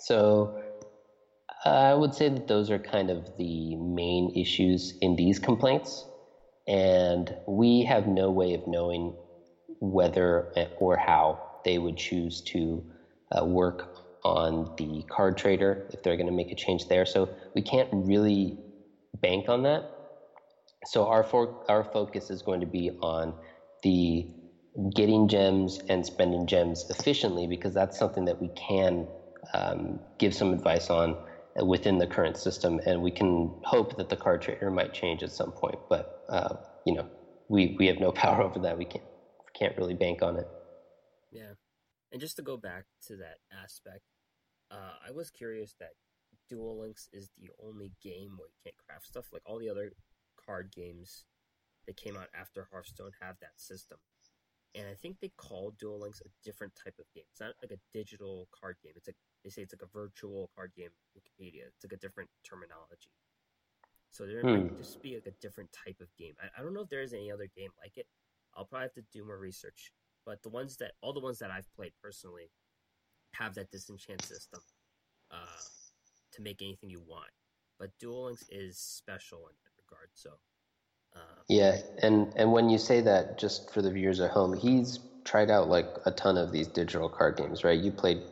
[0.00, 0.52] So
[1.70, 6.04] I would say that those are kind of the main issues in these complaints.
[6.68, 9.14] And we have no way of knowing
[9.80, 10.46] whether
[10.78, 12.84] or how they would choose to
[13.36, 13.88] uh, work
[14.24, 17.04] on the card trader if they're going to make a change there.
[17.04, 18.56] So we can't really
[19.20, 19.84] bank on that.
[20.86, 23.34] So our for, our focus is going to be on
[23.82, 24.26] the
[24.94, 29.06] getting gems and spending gems efficiently because that's something that we can
[29.54, 31.16] um, give some advice on
[31.64, 35.32] within the current system, and we can hope that the card trader might change at
[35.32, 35.78] some point.
[35.88, 37.08] But uh, you know,
[37.48, 38.78] we we have no power over that.
[38.78, 39.04] We can't
[39.58, 40.48] can't really bank on it.
[41.32, 41.52] Yeah.
[42.12, 44.02] And just to go back to that aspect,
[44.70, 45.90] uh, I was curious that
[46.48, 49.26] Duel Links is the only game where you can't craft stuff.
[49.32, 49.92] Like all the other
[50.44, 51.24] card games
[51.86, 53.98] that came out after Hearthstone have that system.
[54.74, 57.24] And I think they call Duel Links a different type of game.
[57.30, 58.92] It's not like a digital card game.
[58.96, 60.90] It's like they say it's like a virtual card game.
[61.16, 61.68] Wikipedia.
[61.74, 63.10] It's like a different terminology.
[64.10, 64.50] So there hmm.
[64.50, 66.34] might just be like a different type of game.
[66.40, 68.06] I, I don't know if there is any other game like it.
[68.54, 69.92] I'll probably have to do more research.
[70.24, 72.50] But the ones that all the ones that I've played personally
[73.34, 74.60] have that disenchant system
[75.30, 75.60] uh,
[76.32, 77.30] to make anything you want.
[77.78, 80.08] But Duel Links is special in that regard.
[80.14, 80.30] So
[81.14, 85.00] um, yeah, and and when you say that, just for the viewers at home, he's
[85.24, 87.78] tried out like a ton of these digital card games, right?
[87.78, 88.22] You played,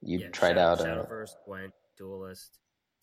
[0.00, 2.58] you yeah, tried Shadow, out uh, Shadowverse, uh, Gwent, Duelyst,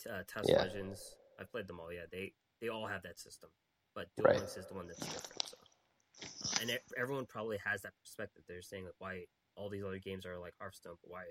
[0.09, 0.61] uh, Test yeah.
[0.61, 1.15] Legends.
[1.39, 1.91] I've played them all.
[1.91, 3.49] Yeah, they they all have that system,
[3.95, 4.57] but Duel Links right.
[4.57, 5.47] is the one that's different.
[5.47, 5.57] So
[6.61, 8.43] and everyone probably has that perspective.
[8.47, 9.25] They're saying like why
[9.55, 11.23] all these other games are like Hearthstone, but why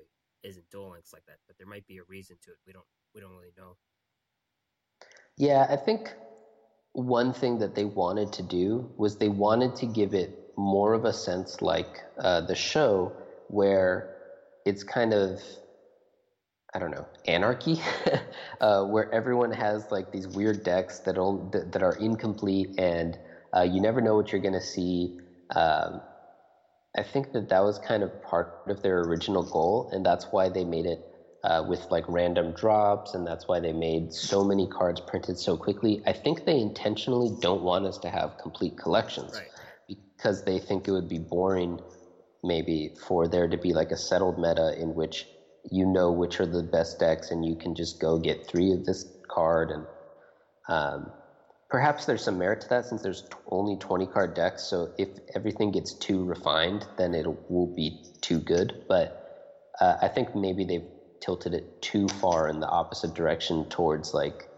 [0.43, 1.37] isn't Duel Links like that?
[1.47, 2.57] But there might be a reason to it.
[2.67, 2.85] We don't
[3.15, 3.77] we don't really know.
[5.37, 6.13] Yeah, I think
[6.93, 11.05] one thing that they wanted to do was they wanted to give it more of
[11.05, 13.15] a sense like uh, the show
[13.49, 14.07] where
[14.65, 15.41] it's kind of
[16.75, 17.81] I don't know anarchy,
[18.61, 21.17] uh, where everyone has like these weird decks that
[21.53, 23.19] that, that are incomplete and
[23.57, 25.13] uh, you never know what you're going to see.
[25.55, 26.01] Um,
[26.97, 30.49] I think that that was kind of part of their original goal, and that's why
[30.49, 31.01] they made it
[31.45, 35.57] uh, with like random drops, and that's why they made so many cards printed so
[35.57, 36.01] quickly.
[36.07, 39.97] I think they intentionally don't want us to have complete collections right.
[40.17, 41.79] because they think it would be boring,
[42.43, 45.27] maybe, for there to be like a settled meta in which
[45.71, 48.85] you know which are the best decks, and you can just go get three of
[48.85, 49.87] this card and.
[50.69, 51.11] Um,
[51.69, 54.69] perhaps there's some merit to that since there's only 20 card decks.
[54.69, 58.75] So if everything gets too refined, then it will be too good.
[58.89, 59.17] But
[59.81, 60.87] uh, I think maybe they've
[61.21, 64.49] tilted it too far in the opposite direction towards like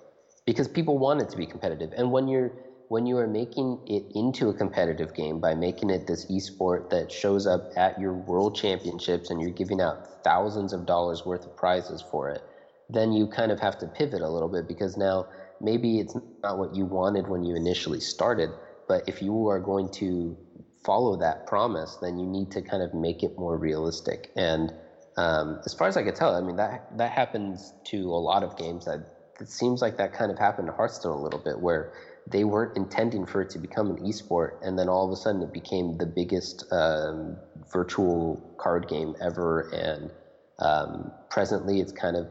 [0.47, 1.93] because people want it to be competitive.
[1.97, 2.53] And when you're
[2.89, 7.11] when you are making it into a competitive game by making it this esport that
[7.11, 11.57] shows up at your world championships and you're giving out thousands of dollars worth of
[11.57, 12.43] prizes for it,
[12.91, 15.25] then you kind of have to pivot a little bit because now
[15.61, 18.55] maybe it's not what you wanted when you initially started,
[18.89, 20.37] but if you are going to
[20.85, 24.29] follow that promise, then you need to kind of make it more realistic.
[24.37, 24.73] And
[25.17, 28.43] um, as far as I could tell, I mean that that happens to a lot
[28.43, 28.85] of games.
[28.85, 29.01] That
[29.41, 31.89] it seems like that kind of happened to Hearthstone a little bit, where
[32.27, 35.43] they weren't intending for it to become an esport, and then all of a sudden
[35.43, 37.39] it became the biggest um,
[37.73, 39.67] virtual card game ever.
[39.73, 40.13] And
[40.59, 42.29] um, presently, it's kind of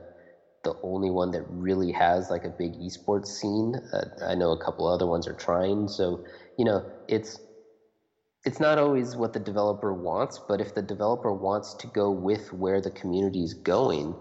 [0.64, 3.76] the only one that really has like a big esports scene.
[3.92, 5.88] Uh, I know a couple other ones are trying.
[5.88, 6.22] So,
[6.58, 7.40] you know, it's
[8.44, 12.52] it's not always what the developer wants, but if the developer wants to go with
[12.52, 14.16] where the community is going,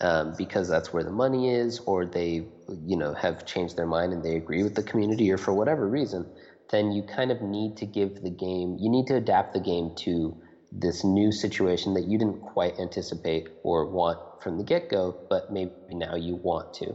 [0.00, 2.42] um, because that's where the money is, or they,
[2.84, 5.88] you know, have changed their mind and they agree with the community, or for whatever
[5.88, 6.24] reason,
[6.70, 9.90] then you kind of need to give the game, you need to adapt the game
[9.96, 10.34] to
[10.72, 15.50] this new situation that you didn't quite anticipate or want from the get go, but
[15.50, 16.86] maybe now you want to.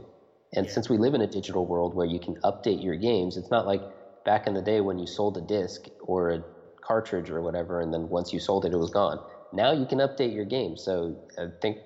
[0.53, 0.71] And yeah.
[0.71, 3.65] since we live in a digital world where you can update your games, it's not
[3.65, 3.81] like
[4.25, 6.43] back in the day when you sold a disc or a
[6.81, 9.19] cartridge or whatever, and then once you sold it, it was gone.
[9.53, 10.77] Now you can update your game.
[10.77, 11.77] So I think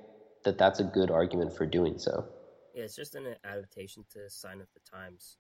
[0.44, 2.26] that that's a good argument for doing so.
[2.74, 5.38] Yeah, it's just an adaptation to sign of the times,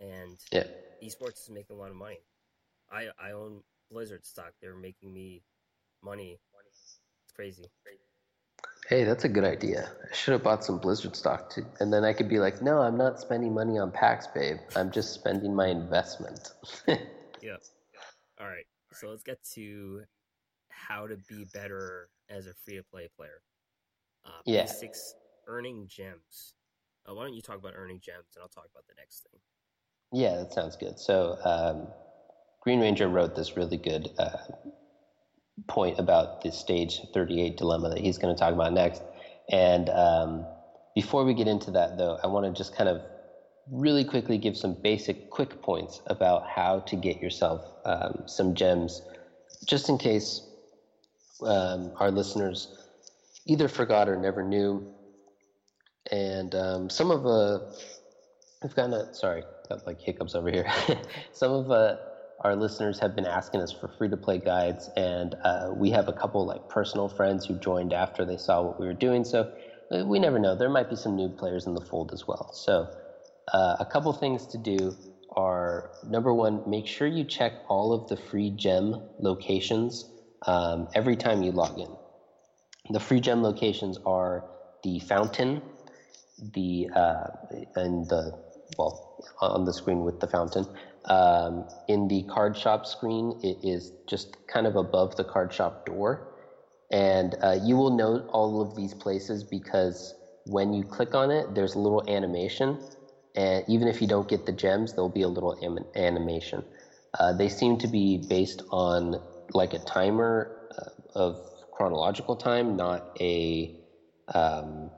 [0.00, 0.64] and yeah.
[1.02, 2.20] esports is making a lot of money.
[2.90, 4.52] I I own Blizzard stock.
[4.60, 5.42] They're making me
[6.02, 6.38] money.
[6.72, 7.64] It's crazy.
[8.88, 9.90] Hey, that's a good idea.
[10.10, 11.66] I should have bought some Blizzard stock too.
[11.78, 14.56] And then I could be like, no, I'm not spending money on packs, babe.
[14.76, 16.52] I'm just spending my investment.
[16.88, 17.62] yep.
[18.40, 18.64] All right.
[18.92, 20.02] So let's get to
[20.70, 23.42] how to be better as a free to play player.
[24.24, 24.66] Uh, yeah.
[24.66, 25.14] Six
[25.46, 26.54] earning gems.
[27.08, 29.40] Uh, why don't you talk about earning gems and I'll talk about the next thing?
[30.12, 30.98] Yeah, that sounds good.
[30.98, 31.88] So, um,
[32.66, 34.38] GreenRanger wrote this really good uh,
[35.66, 39.02] point about the stage 38 dilemma that he's going to talk about next.
[39.50, 40.46] And um,
[40.94, 43.02] before we get into that, though, I want to just kind of
[43.70, 49.02] really quickly give some basic quick points about how to get yourself um, some gems,
[49.66, 50.42] just in case
[51.44, 52.68] um, our listeners
[53.46, 54.82] either forgot or never knew.
[56.10, 57.60] And um, some of uh,
[58.62, 60.66] I've gotten a sorry, got like hiccups over here.
[61.32, 61.96] some of uh,
[62.40, 66.08] our listeners have been asking us for free to play guides, and uh, we have
[66.08, 69.24] a couple like personal friends who joined after they saw what we were doing.
[69.24, 69.46] So
[69.92, 70.56] uh, we never know.
[70.56, 72.50] There might be some new players in the fold as well.
[72.52, 72.88] So
[73.52, 74.94] uh, a couple things to do
[75.36, 80.04] are number one, make sure you check all of the free gem locations
[80.46, 81.88] um, every time you log in.
[82.90, 84.44] The free gem locations are
[84.82, 85.62] the fountain,
[86.54, 87.26] the uh,
[87.76, 88.32] and the
[88.78, 90.66] well on the screen with the fountain,
[91.08, 95.86] um, in the card shop screen, it is just kind of above the card shop
[95.86, 96.20] door.
[96.90, 100.14] And uh, you will note all of these places because
[100.46, 102.78] when you click on it, there's a little animation.
[103.38, 105.56] And even if you don't get the gems, there'll be a little
[105.96, 106.64] animation.
[107.18, 109.16] Uh, they seem to be based on
[109.54, 111.38] like a timer uh, of
[111.72, 113.72] chronological time, not a
[114.34, 114.90] um,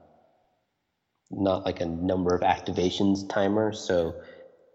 [1.30, 3.72] not like a number of activations timer.
[3.72, 4.16] So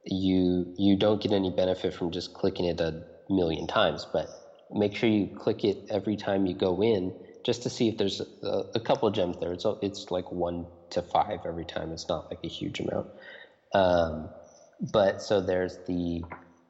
[0.06, 2.96] you you don't get any benefit from just clicking it a
[3.30, 4.30] million times, but
[4.72, 7.14] make sure you click it every time you go in
[7.46, 9.54] just to see if there's a, a couple gems there.
[9.54, 11.94] It's it's like one to five every time.
[11.94, 13.08] It's not like a huge amount.
[13.74, 14.30] Um,
[14.94, 16.24] but so there's the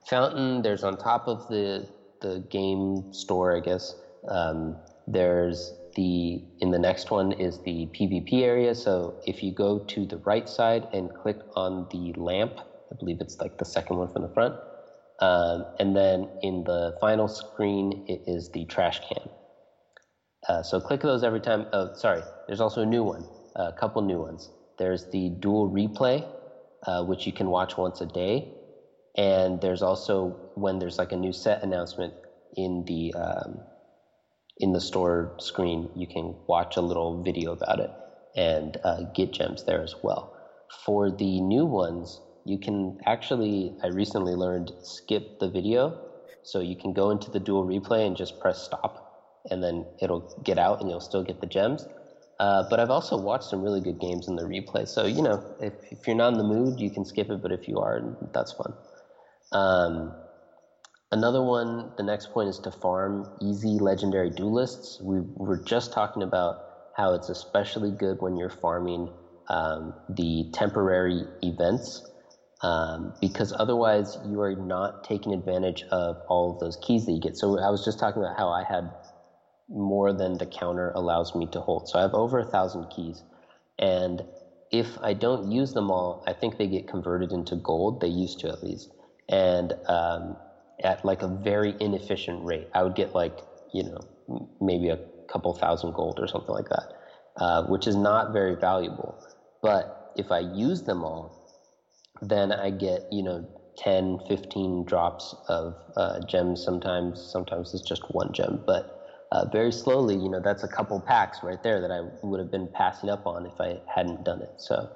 [0.09, 0.61] fountain.
[0.61, 1.87] There's on top of the
[2.21, 3.95] the game store, I guess.
[4.27, 4.77] Um,
[5.07, 8.73] there's the in the next one is the PvP area.
[8.75, 12.59] So if you go to the right side and click on the lamp
[12.91, 14.55] I believe it's like the second one from the front.
[15.19, 19.29] Um, and then in the final screen, it is the trash can.
[20.47, 21.65] Uh, so click those every time.
[21.73, 22.21] Oh, sorry.
[22.47, 23.25] There's also a new one,
[23.55, 24.49] a couple new ones.
[24.77, 26.27] There's the duel replay,
[26.85, 28.47] uh, which you can watch once a day.
[29.17, 32.13] And there's also when there's like a new set announcement
[32.55, 33.59] in the um,
[34.57, 37.89] in the store screen, you can watch a little video about it
[38.35, 40.33] and uh, get gems there as well.
[40.85, 46.01] For the new ones, you can actually, I recently learned, skip the video.
[46.43, 50.31] So you can go into the duel replay and just press stop, and then it'll
[50.43, 51.87] get out and you'll still get the gems.
[52.39, 54.87] Uh, but I've also watched some really good games in the replay.
[54.87, 57.51] So, you know, if, if you're not in the mood, you can skip it, but
[57.51, 58.01] if you are,
[58.33, 58.73] that's fun.
[59.53, 60.15] Um,
[61.11, 64.99] another one, the next point is to farm easy legendary duelists.
[65.01, 66.57] We were just talking about
[66.93, 69.09] how it's especially good when you're farming
[69.49, 72.01] um, the temporary events
[72.63, 77.21] um, because otherwise you are not taking advantage of all of those keys that you
[77.21, 77.37] get.
[77.37, 78.91] So I was just talking about how I had
[79.69, 81.87] more than the counter allows me to hold.
[81.87, 83.23] So I have over a thousand keys,
[83.79, 84.23] and
[84.71, 87.99] if I don't use them all, I think they get converted into gold.
[88.01, 88.93] They used to at least,
[89.29, 90.35] and um,
[90.83, 92.67] at like a very inefficient rate.
[92.73, 93.43] I would get like
[93.73, 93.99] you know
[94.61, 94.99] maybe a
[95.31, 96.87] couple thousand gold or something like that,
[97.37, 99.17] uh, which is not very valuable.
[99.61, 101.33] But if I use them all,
[102.21, 103.47] then I get, you know,
[103.77, 107.21] 10, 15 drops of uh, gems sometimes.
[107.21, 108.63] Sometimes it's just one gem.
[108.65, 108.85] But
[109.35, 112.51] uh, very slowly, you know, that's a couple packs right there that I would have
[112.51, 114.53] been passing up on if I hadn't done it.
[114.57, 114.87] So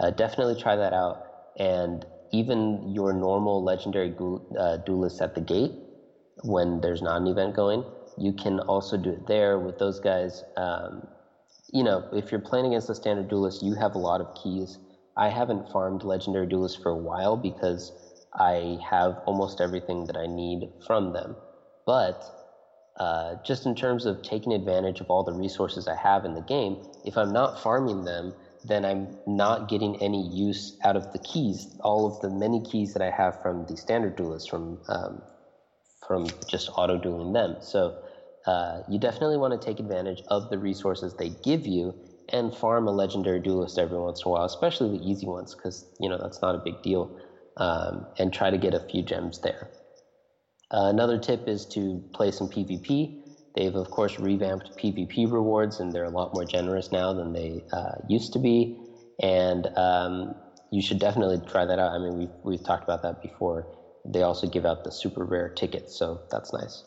[0.00, 1.20] uh, definitely try that out.
[1.58, 4.14] And even your normal legendary
[4.58, 5.72] uh, duelist at the gate,
[6.42, 7.84] when there's not an event going,
[8.16, 10.42] you can also do it there with those guys.
[10.56, 11.02] Um,
[11.72, 14.78] you know, if you're playing against a standard duelist, you have a lot of keys.
[15.16, 17.92] I haven't farmed legendary duelists for a while because
[18.34, 21.36] I have almost everything that I need from them.
[21.86, 22.24] But
[22.98, 26.42] uh, just in terms of taking advantage of all the resources I have in the
[26.42, 28.34] game, if I'm not farming them,
[28.64, 32.92] then I'm not getting any use out of the keys, all of the many keys
[32.94, 35.22] that I have from the standard duelists, from um,
[36.06, 37.56] from just auto dueling them.
[37.60, 37.94] So
[38.46, 41.94] uh, you definitely want to take advantage of the resources they give you
[42.32, 45.84] and farm a legendary duelist every once in a while, especially the easy ones, because
[46.00, 47.10] you know that's not a big deal,
[47.58, 49.68] um, and try to get a few gems there.
[50.74, 53.14] Uh, another tip is to play some PvP.
[53.54, 57.62] They've of course revamped PvP rewards, and they're a lot more generous now than they
[57.72, 58.76] uh, used to be.
[59.22, 60.34] And um,
[60.72, 61.92] you should definitely try that out.
[61.92, 63.68] I mean, we've we've talked about that before.
[64.04, 66.82] They also give out the super rare tickets, so that's nice.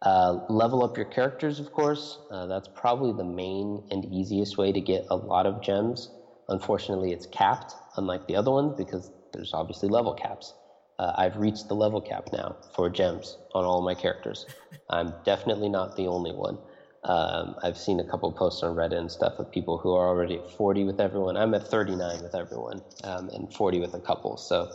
[0.00, 2.18] Uh, level up your characters, of course.
[2.32, 6.08] Uh, that's probably the main and easiest way to get a lot of gems.
[6.48, 10.54] Unfortunately, it's capped, unlike the other ones, because there's obviously level caps.
[10.98, 14.46] Uh, I've reached the level cap now for gems on all my characters.
[14.90, 16.58] I'm definitely not the only one.
[17.04, 20.36] Um, I've seen a couple posts on Reddit and stuff of people who are already
[20.36, 21.36] at 40 with everyone.
[21.36, 24.36] I'm at 39 with everyone um, and 40 with a couple.
[24.36, 24.68] So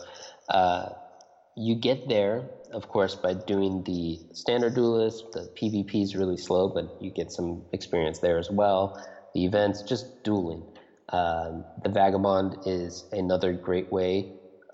[0.48, 0.86] uh,
[1.56, 5.24] you get there, of course, by doing the standard duelist.
[5.32, 8.98] The PvP is really slow, but you get some experience there as well.
[9.34, 10.64] The events, just dueling.
[11.12, 14.28] Um, the Vagabond is another great way.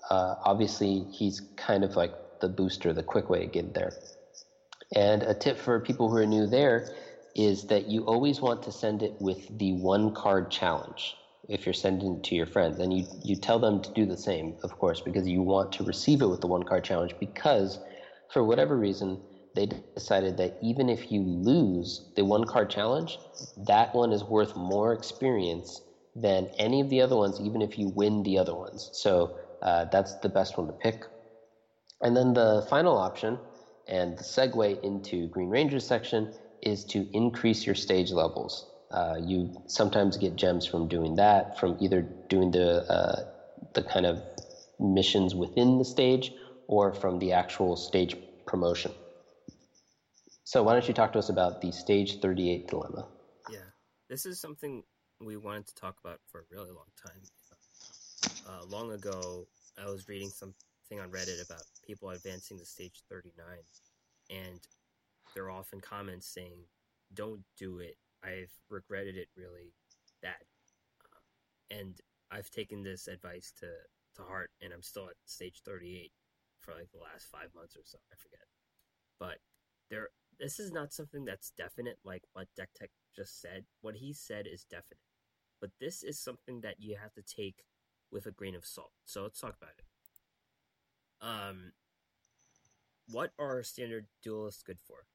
[0.09, 3.91] Uh, obviously, he's kind of like the booster, the quick way to get there.
[4.95, 6.83] And a tip for people who are new there
[7.35, 11.15] is that you always want to send it with the one card challenge
[11.49, 12.79] if you're sending it to your friends.
[12.79, 15.83] And you, you tell them to do the same, of course, because you want to
[15.83, 17.79] receive it with the one card challenge because
[18.33, 19.19] for whatever reason,
[19.55, 23.19] they decided that even if you lose the one card challenge,
[23.57, 25.81] that one is worth more experience
[26.15, 28.89] than any of the other ones, even if you win the other ones.
[28.93, 29.31] So
[29.61, 31.03] uh, that's the best one to pick.
[32.01, 33.37] And then the final option
[33.87, 38.67] and the segue into GreenRanger's section is to increase your stage levels.
[38.91, 43.23] Uh, you sometimes get gems from doing that, from either doing the uh,
[43.73, 44.21] the kind of
[44.79, 46.33] missions within the stage
[46.67, 48.91] or from the actual stage promotion.
[50.43, 53.07] So why don't you talk to us about the stage 38 dilemma?
[53.49, 53.59] Yeah,
[54.09, 54.83] this is something
[55.21, 57.21] we wanted to talk about for a really long time.
[58.47, 59.47] Uh, long ago,
[59.81, 63.45] I was reading something on Reddit about people advancing to stage 39,
[64.29, 64.59] and
[65.33, 66.65] there are often comments saying,
[67.13, 69.73] "Don't do it I've regretted it really
[70.21, 70.45] bad.
[71.01, 71.99] Uh, and
[72.31, 73.67] I've taken this advice to,
[74.15, 76.11] to heart, and I'm still at stage 38
[76.59, 77.97] for like the last five months or so.
[78.11, 78.45] I forget.
[79.19, 79.37] But
[79.89, 83.65] there, this is not something that's definite, like what DeckTech just said.
[83.81, 85.01] What he said is definite.
[85.59, 87.63] But this is something that you have to take
[88.11, 88.91] with a grain of salt.
[89.05, 89.85] So let's talk about it.
[91.21, 91.73] Um,
[93.09, 95.05] what are standard duelists good for?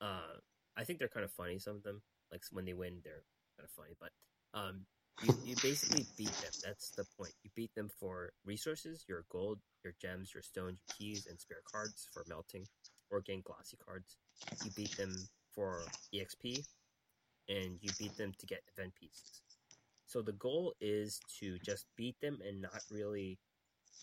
[0.00, 0.40] Uh,
[0.76, 3.24] I think they're kind of funny, some of them like when they win, they're
[3.56, 3.94] kind of funny.
[4.00, 4.10] But
[4.58, 4.86] um,
[5.22, 6.52] you, you basically beat them.
[6.64, 7.32] That's the point.
[7.42, 11.62] You beat them for resources, your gold, your gems, your stones, your keys, and spare
[11.70, 12.66] cards for melting
[13.10, 14.16] or getting glossy cards.
[14.64, 15.14] You beat them
[15.54, 15.80] for
[16.14, 16.64] EXP,
[17.48, 19.40] and you beat them to get event pieces.
[20.06, 23.38] So the goal is to just beat them and not really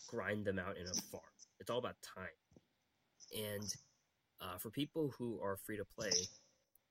[0.08, 1.24] grind them out in a farm.
[1.60, 2.26] It's all about time.
[3.34, 3.74] And
[4.40, 6.12] uh, for people who are free to play,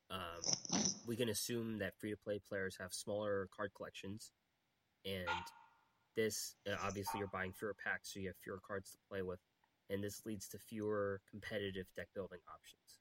[0.09, 4.31] um, we can assume that free to play players have smaller card collections,
[5.05, 5.27] and
[6.15, 9.39] this uh, obviously you're buying fewer packs, so you have fewer cards to play with,
[9.89, 12.99] and this leads to fewer competitive deck building options.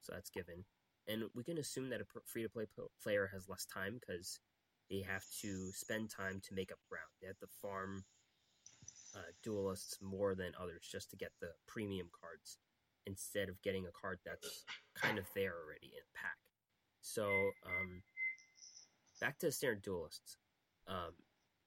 [0.00, 0.64] So that's given,
[1.08, 2.66] and we can assume that a free to play
[3.02, 4.38] player has less time because
[4.90, 7.10] they have to spend time to make up ground.
[7.20, 8.04] They have to farm
[9.14, 12.58] uh, duelists more than others just to get the premium cards
[13.06, 14.64] instead of getting a card that's
[14.94, 16.36] kind of there already in a pack.
[17.00, 18.02] So, um,
[19.20, 20.36] back to standard duelists.
[20.88, 21.14] Um,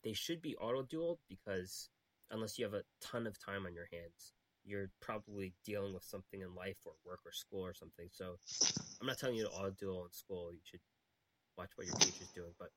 [0.04, 1.90] they should be auto dueled because
[2.32, 4.34] unless you have a ton of time on your hands,
[4.66, 8.08] you're probably dealing with something in life or work or school or something.
[8.12, 8.36] So,
[9.02, 10.52] I'm not telling you to auto duel in school.
[10.52, 10.82] You should
[11.58, 12.70] watch what your teacher's doing, but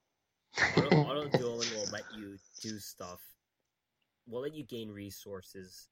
[0.58, 3.20] auto, dueling will let you do stuff.
[4.28, 5.88] Will let you gain resources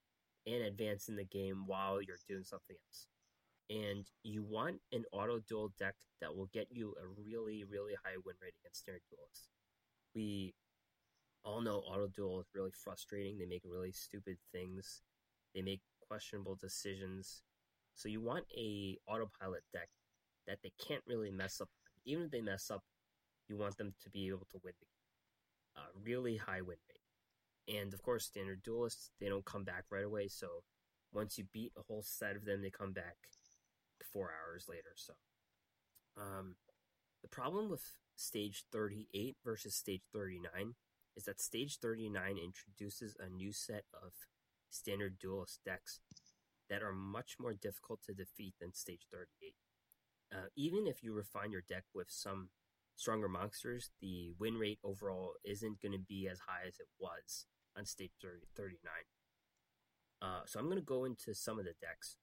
[0.47, 3.07] and advance in the game while you're doing something else.
[3.69, 8.17] And you want an auto duel deck that will get you a really, really high
[8.25, 9.49] win rate against standard duelists.
[10.13, 10.53] We
[11.43, 13.37] all know auto duel is really frustrating.
[13.37, 15.01] They make really stupid things.
[15.55, 17.43] They make questionable decisions.
[17.95, 19.89] So you want a autopilot deck
[20.47, 21.69] that they can't really mess up.
[22.05, 22.83] Even if they mess up,
[23.51, 25.83] you want them to be able to win the game.
[25.83, 27.77] Uh, really high win rate.
[27.81, 30.29] And of course, standard duelists, they don't come back right away.
[30.29, 30.47] So
[31.13, 33.17] once you beat a whole set of them, they come back
[34.11, 34.95] four hours later.
[34.95, 35.13] So
[36.17, 36.55] um,
[37.21, 37.83] the problem with
[38.15, 40.75] stage 38 versus stage 39
[41.17, 44.13] is that stage 39 introduces a new set of
[44.69, 45.99] standard duelist decks
[46.69, 49.53] that are much more difficult to defeat than stage 38.
[50.33, 52.49] Uh, even if you refine your deck with some
[53.01, 57.47] stronger monsters, the win rate overall isn't going to be as high as it was
[57.75, 58.91] on stage 30, 39.
[60.21, 62.15] Uh, so I'm going to go into some of the decks.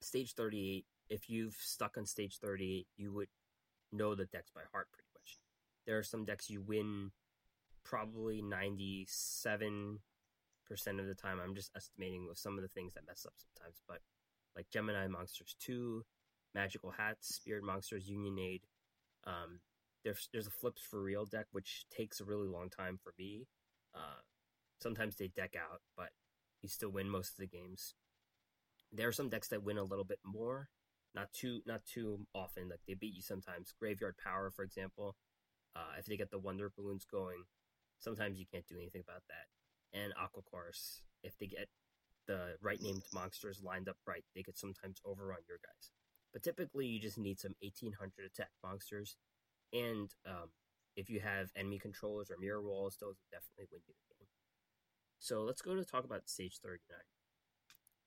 [0.00, 3.28] Stage 38, if you've stuck on stage 38, you would
[3.92, 5.38] know the decks by heart pretty much.
[5.86, 7.12] There are some decks you win
[7.84, 9.98] probably 97%
[10.98, 11.38] of the time.
[11.42, 14.00] I'm just estimating with some of the things that mess up sometimes, but
[14.56, 16.04] like Gemini Monsters 2,
[16.52, 18.62] Magical Hats, Spirit Monsters, Unionade.
[19.26, 19.60] Um,
[20.04, 23.46] there's there's a flips for real deck which takes a really long time for me.
[23.94, 24.20] Uh,
[24.80, 26.10] sometimes they deck out, but
[26.62, 27.94] you still win most of the games.
[28.92, 30.68] There are some decks that win a little bit more,
[31.14, 32.68] not too not too often.
[32.68, 33.72] Like they beat you sometimes.
[33.78, 35.16] Graveyard Power, for example,
[35.76, 37.44] uh, if they get the Wonder Balloons going,
[37.98, 39.98] sometimes you can't do anything about that.
[39.98, 41.68] And Aqua Chorus, if they get
[42.26, 45.90] the right named monsters lined up right, they could sometimes overrun your guys.
[46.32, 49.16] But typically, you just need some 1800 attack monsters,
[49.74, 50.48] and um,
[50.96, 54.28] if you have enemy controllers or mirror walls, those definitely win you the game.
[55.18, 56.80] So let's go to talk about stage 39.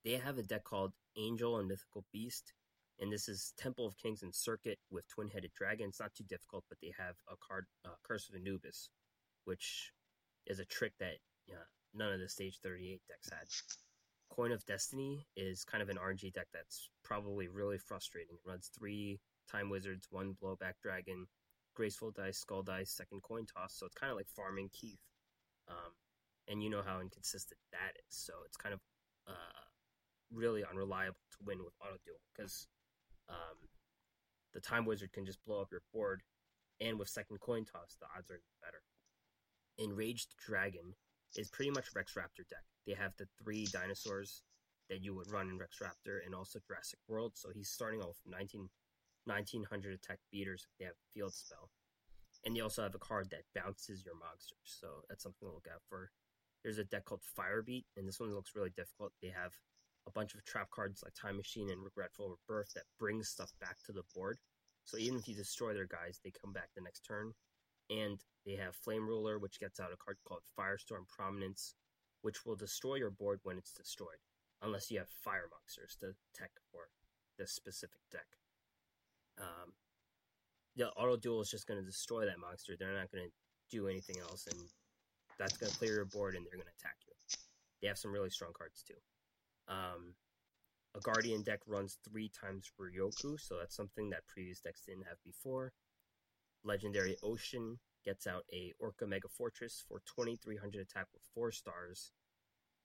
[0.06, 2.54] They have a deck called Angel and Mythical Beast,
[3.00, 5.90] and this is Temple of Kings and Circuit with Twin Headed Dragon.
[5.90, 8.90] It's not too difficult, but they have a card, uh, Curse of Anubis,
[9.44, 9.92] which
[10.46, 11.18] is a trick that
[11.52, 13.48] uh, none of the stage 38 decks had.
[14.30, 18.36] Coin of Destiny is kind of an RNG deck that's probably really frustrating.
[18.36, 19.20] It runs three
[19.52, 21.26] Time Wizards, one Blowback Dragon,
[21.78, 23.76] Graceful Dice, Skull Dice, second Coin Toss.
[23.78, 24.98] So it's kind of like farming Keith.
[25.70, 25.94] Um,
[26.48, 28.18] and you know how inconsistent that is.
[28.18, 28.80] So it's kind of
[29.28, 29.62] uh,
[30.34, 32.68] really unreliable to win with Auto Duel because
[33.30, 33.70] um,
[34.56, 36.24] the Time Wizard can just blow up your board,
[36.82, 38.82] and with second Coin Toss, the odds are better.
[39.78, 40.96] Enraged Dragon
[41.36, 42.66] is pretty much Rex Raptor deck.
[42.88, 44.42] They have the three dinosaurs
[44.90, 47.34] that you would run in Rex Raptor and also Jurassic World.
[47.36, 48.70] So he's starting off 19,
[49.28, 50.68] 1900 attack beaters.
[50.80, 51.70] They have field spell.
[52.46, 54.80] And they also have a card that bounces your monsters.
[54.80, 56.12] So that's something to look out for.
[56.64, 59.14] There's a deck called Firebeat, and this one looks really difficult.
[59.22, 59.54] They have
[60.08, 63.78] a bunch of trap cards like Time Machine and Regretful Rebirth that brings stuff back
[63.86, 64.38] to the board.
[64.86, 67.34] So even if you destroy their guys, they come back the next turn.
[67.90, 71.76] And they have Flame Ruler, which gets out a card called Firestorm Prominence,
[72.22, 74.20] which will destroy your board when it's destroyed,
[74.62, 76.90] unless you have Fire Monsters to tech for
[77.38, 78.28] this specific deck.
[79.40, 79.74] Um,
[80.76, 82.76] the auto duel is just going to destroy that monster.
[82.78, 83.32] They're not going to
[83.70, 84.60] do anything else, and
[85.40, 87.14] that's going to clear your board, and they're going to attack you.
[87.82, 88.98] They have some really strong cards too.
[89.68, 90.14] Um,
[90.96, 95.18] a Guardian deck runs three times Ryoku, so that's something that previous decks didn't have
[95.24, 95.74] before.
[96.64, 102.12] Legendary Ocean gets out a Orca Mega Fortress for 2300 attack with 4 stars.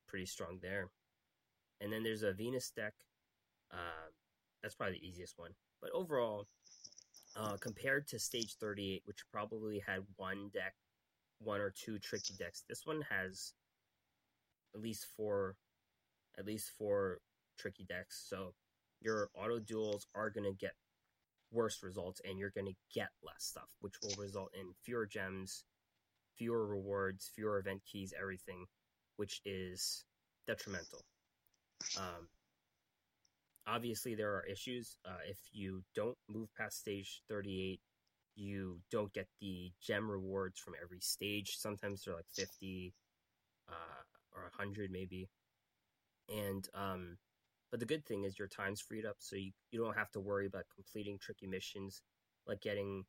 [0.09, 0.91] Pretty strong there.
[1.81, 2.95] And then there's a Venus deck.
[3.73, 4.11] Uh,
[4.63, 5.53] that's probably the easiest one.
[5.83, 6.47] But overall,
[7.37, 10.75] uh, compared to Stage 38, which probably had one deck,
[11.41, 13.53] one or two tricky decks, this one has
[14.75, 15.57] at least four,
[16.39, 17.19] at least four
[17.59, 18.25] tricky decks.
[18.29, 18.55] So
[19.01, 20.75] your auto duels are going to get
[21.51, 25.65] worse results and you're going to get less stuff, which will result in fewer gems,
[26.37, 28.67] fewer rewards, fewer event keys, everything,
[29.17, 30.05] which is
[30.47, 31.05] detrimental.
[31.99, 32.29] Um,
[33.67, 34.97] obviously, there are issues.
[35.05, 37.81] Uh, if you don't move past stage 38,
[38.35, 41.57] you don't get the gem rewards from every stage.
[41.57, 42.95] Sometimes they're like 50
[43.69, 45.29] uh, or 100 maybe.
[46.29, 47.19] And um,
[47.71, 50.21] but the good thing is your time's freed up, so you, you don't have to
[50.21, 52.03] worry about completing tricky missions
[52.47, 53.05] like getting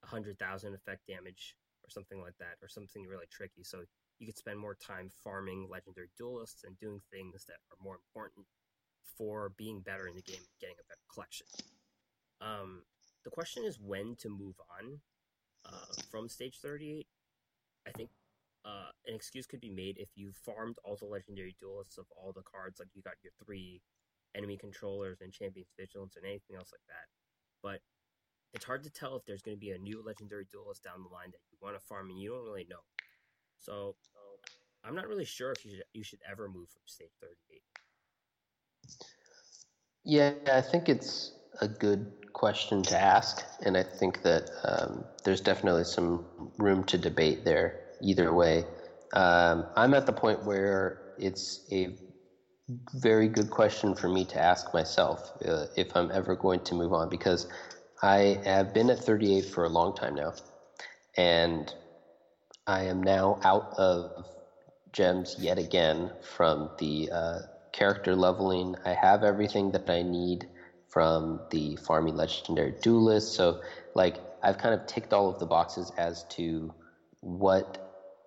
[0.00, 3.62] 100,000 effect damage or something like that, or something really tricky.
[3.62, 3.82] So
[4.18, 8.46] you could spend more time farming legendary duelists and doing things that are more important
[9.16, 11.46] for being better in the game and getting a better collection.
[12.40, 12.82] Um,
[13.24, 15.00] the question is when to move on
[15.66, 17.06] uh, from stage 38.
[17.86, 18.10] I think
[18.64, 22.32] uh, an excuse could be made if you farmed all the legendary duelists of all
[22.32, 23.80] the cards, like you got your three
[24.36, 27.08] enemy controllers and champions vigilance and anything else like that.
[27.62, 27.80] But
[28.52, 31.14] it's hard to tell if there's going to be a new legendary duelist down the
[31.14, 32.82] line that you want to farm and you don't really know.
[33.58, 33.96] So
[34.84, 37.62] I'm not really sure if you should you should ever move from stage 38.
[40.04, 45.40] Yeah, I think it's a good question to ask, and I think that um, there's
[45.42, 46.26] definitely some
[46.58, 48.66] room to debate there either way.
[49.14, 51.88] Um, I'm at the point where it's a
[52.94, 56.92] very good question for me to ask myself uh, if I'm ever going to move
[56.92, 57.46] on because
[58.02, 60.32] I have been at 38 for a long time now,
[61.16, 61.72] and
[62.66, 64.12] I am now out of
[64.92, 67.38] gems yet again from the uh,
[67.72, 68.76] character leveling.
[68.84, 70.46] I have everything that I need
[70.88, 73.34] from the farming legendary duelist.
[73.34, 73.60] So,
[73.94, 76.74] like, I've kind of ticked all of the boxes as to
[77.20, 77.78] what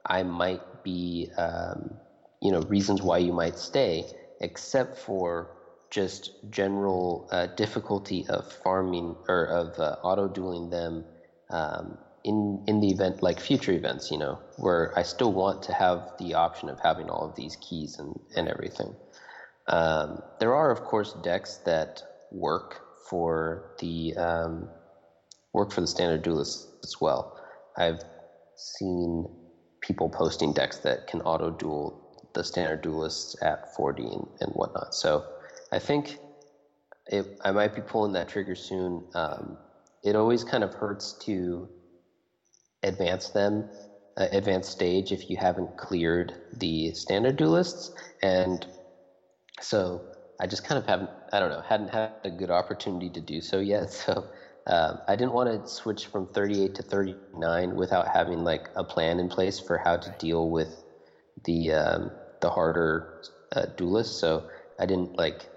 [0.05, 1.99] I might be, um,
[2.41, 4.05] you know, reasons why you might stay,
[4.41, 5.49] except for
[5.89, 11.05] just general uh, difficulty of farming or of uh, auto dueling them
[11.51, 15.73] um, in in the event like future events, you know, where I still want to
[15.73, 18.95] have the option of having all of these keys and and everything.
[19.67, 24.69] Um, there are of course decks that work for the um,
[25.53, 27.27] work for the standard duelist as well.
[27.77, 27.99] I've
[28.55, 29.25] seen
[29.81, 31.95] people posting decks that can auto duel
[32.33, 34.93] the standard duelists at 40 and, and whatnot.
[34.93, 35.23] So
[35.71, 36.17] I think
[37.07, 39.01] it, I might be pulling that trigger soon.
[39.15, 39.57] Um,
[40.03, 41.69] it always kind of hurts to
[42.83, 43.65] advance them,
[44.17, 47.91] uh, advanced stage if you haven't cleared the standard duelists,
[48.21, 48.65] and
[49.61, 50.01] so
[50.39, 53.41] I just kind of haven't, I don't know, hadn't had a good opportunity to do
[53.41, 53.91] so yet.
[54.05, 54.27] So
[54.65, 59.19] um, I didn't want to switch from 38 to 39 without having like a plan
[59.19, 60.83] in place for how to deal with
[61.43, 63.21] the um, the harder
[63.51, 64.17] uh, duelists.
[64.19, 64.49] So
[64.79, 65.49] I didn't like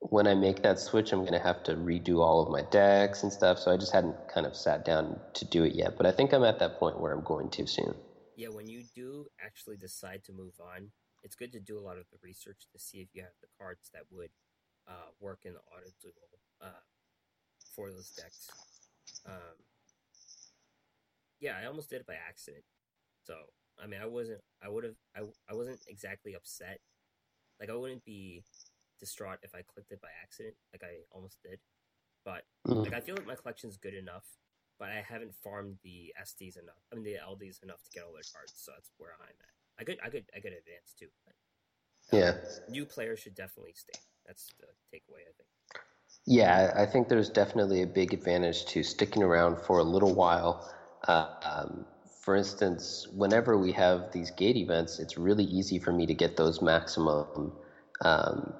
[0.00, 3.22] when I make that switch, I'm going to have to redo all of my decks
[3.22, 3.58] and stuff.
[3.58, 5.96] So I just hadn't kind of sat down to do it yet.
[5.96, 7.94] But I think I'm at that point where I'm going to soon.
[8.36, 10.90] Yeah, when you do actually decide to move on,
[11.22, 13.48] it's good to do a lot of the research to see if you have the
[13.58, 14.30] cards that would
[14.88, 16.14] uh, work in the auto duel
[16.62, 16.84] uh,
[17.74, 18.48] for those decks.
[19.26, 19.56] Um,
[21.40, 22.64] yeah, I almost did it by accident.
[23.24, 23.34] So
[23.82, 24.40] I mean, I wasn't.
[24.62, 24.96] I would have.
[25.16, 26.80] I I wasn't exactly upset.
[27.58, 28.44] Like I wouldn't be
[28.98, 31.58] distraught if I clicked it by accident, like I almost did.
[32.24, 32.84] But mm.
[32.84, 34.24] like I feel like my collection's good enough,
[34.78, 36.84] but I haven't farmed the SDs enough.
[36.92, 39.59] I mean the LDs enough to get all their cards, so that's where I'm at.
[39.80, 41.06] I could I could I could advance too.
[41.24, 42.34] But, um, yeah.
[42.68, 43.98] New players should definitely stay.
[44.26, 45.48] That's the takeaway I think.
[46.26, 50.70] Yeah, I think there's definitely a big advantage to sticking around for a little while.
[51.08, 51.86] Uh, um,
[52.20, 56.36] for instance, whenever we have these gate events, it's really easy for me to get
[56.36, 57.52] those maximum,
[58.02, 58.52] um,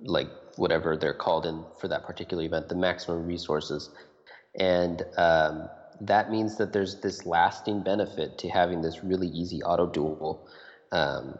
[0.00, 3.90] like whatever they're called in for that particular event, the maximum resources.
[4.58, 5.68] And um,
[6.02, 10.46] that means that there's this lasting benefit to having this really easy auto duel
[10.92, 11.38] um,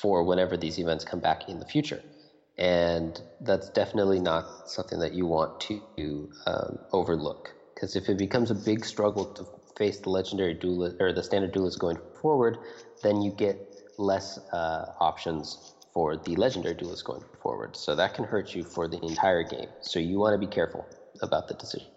[0.00, 2.02] for whenever these events come back in the future.
[2.56, 7.52] And that's definitely not something that you want to um, overlook.
[7.74, 9.46] Because if it becomes a big struggle to
[9.76, 12.58] face the legendary duelist or the standard duelist going forward,
[13.02, 13.58] then you get
[13.98, 17.76] less uh, options for the legendary duelist going forward.
[17.76, 19.68] So that can hurt you for the entire game.
[19.80, 20.86] So you want to be careful
[21.22, 21.88] about the decision.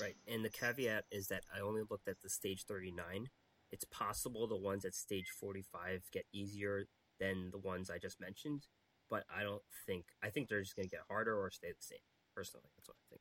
[0.00, 0.16] Right.
[0.26, 3.28] And the caveat is that I only looked at the stage 39.
[3.76, 6.86] It's possible the ones at stage 45 get easier
[7.20, 8.68] than the ones I just mentioned,
[9.10, 11.74] but I don't think I think they're just going to get harder or stay the
[11.84, 11.98] same.
[12.34, 13.20] Personally, that's what I think.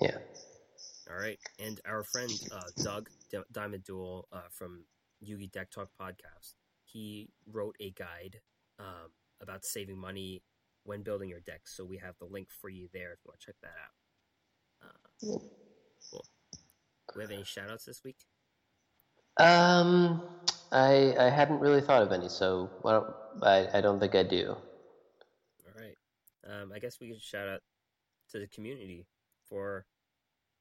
[0.00, 0.18] Yeah.
[1.08, 4.84] All right, and our friend uh, Doug D- Diamond Duel uh, from
[5.24, 6.54] Yugi Deck Talk podcast,
[6.84, 8.40] he wrote a guide
[8.80, 10.42] um, about saving money
[10.82, 11.62] when building your deck.
[11.66, 13.76] So we have the link for you there if you want to check that
[14.82, 14.88] out.
[14.88, 15.08] Uh,
[16.10, 16.24] cool.
[17.12, 18.18] Do we have any shoutouts this week?
[19.36, 20.22] Um,
[20.72, 24.56] I I hadn't really thought of any, so well, I I don't think I do.
[25.66, 25.96] All right.
[26.48, 27.60] Um, I guess we could shout out
[28.32, 29.06] to the community
[29.48, 29.84] for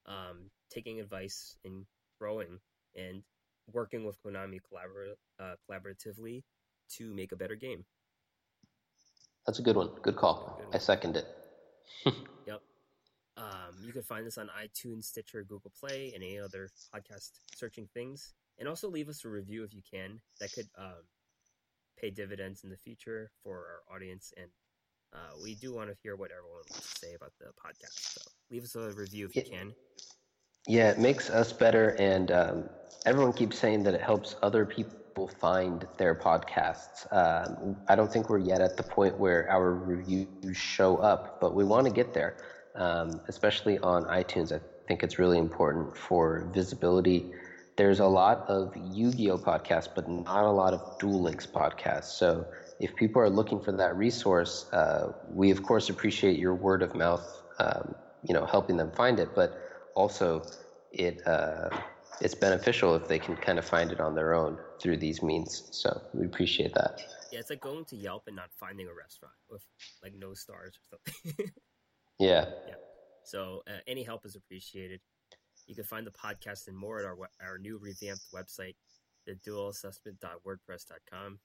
[0.06, 1.86] um, taking advice and
[2.20, 2.60] growing
[2.96, 3.24] and
[3.72, 6.44] working with Konami collabor- uh, collaboratively
[6.98, 7.86] to make a better game.
[9.46, 9.90] That's a good one.
[10.02, 10.56] Good call.
[10.58, 10.76] Good one.
[10.76, 11.26] I second it.
[12.46, 12.62] yep.
[13.38, 17.88] Um, you can find this on iTunes, Stitcher, Google Play, and any other podcast searching
[17.94, 18.34] things.
[18.60, 20.20] And also leave us a review if you can.
[20.40, 21.04] That could um,
[22.00, 24.34] pay dividends in the future for our audience.
[24.38, 24.48] And
[25.14, 28.14] uh, we do want to hear what everyone wants to say about the podcast.
[28.14, 28.22] So
[28.52, 29.74] leave us a review if you can.
[30.68, 32.70] Yeah, it makes us better, and um,
[33.06, 37.12] everyone keeps saying that it helps other people find their podcasts.
[37.12, 41.56] Um, I don't think we're yet at the point where our reviews show up, but
[41.56, 42.38] we want to get there,
[42.76, 44.52] um, especially on iTunes.
[44.52, 47.32] I think it's really important for visibility.
[47.80, 51.48] There's a lot of Yu Gi Oh podcasts, but not a lot of Duel Links
[51.48, 52.12] podcasts.
[52.20, 52.46] So
[52.82, 56.94] if people are looking for that resource, uh, we of course appreciate your word of
[56.94, 57.26] mouth
[57.58, 57.96] um,
[58.28, 59.58] you know helping them find it, but
[59.96, 60.44] also
[60.92, 61.70] it uh,
[62.20, 65.70] it's beneficial if they can kind of find it on their own through these means.
[65.72, 67.00] So we appreciate that.
[67.32, 69.66] Yeah, it's like going to Yelp and not finding a restaurant with
[70.04, 71.54] like no stars or something.
[72.20, 72.44] yeah.
[72.68, 72.74] Yeah.
[73.24, 75.00] So uh, any help is appreciated.
[75.70, 78.74] You can find the podcast and more at our our new revamped website,
[79.28, 81.40] the duelassessment.wordpress.com.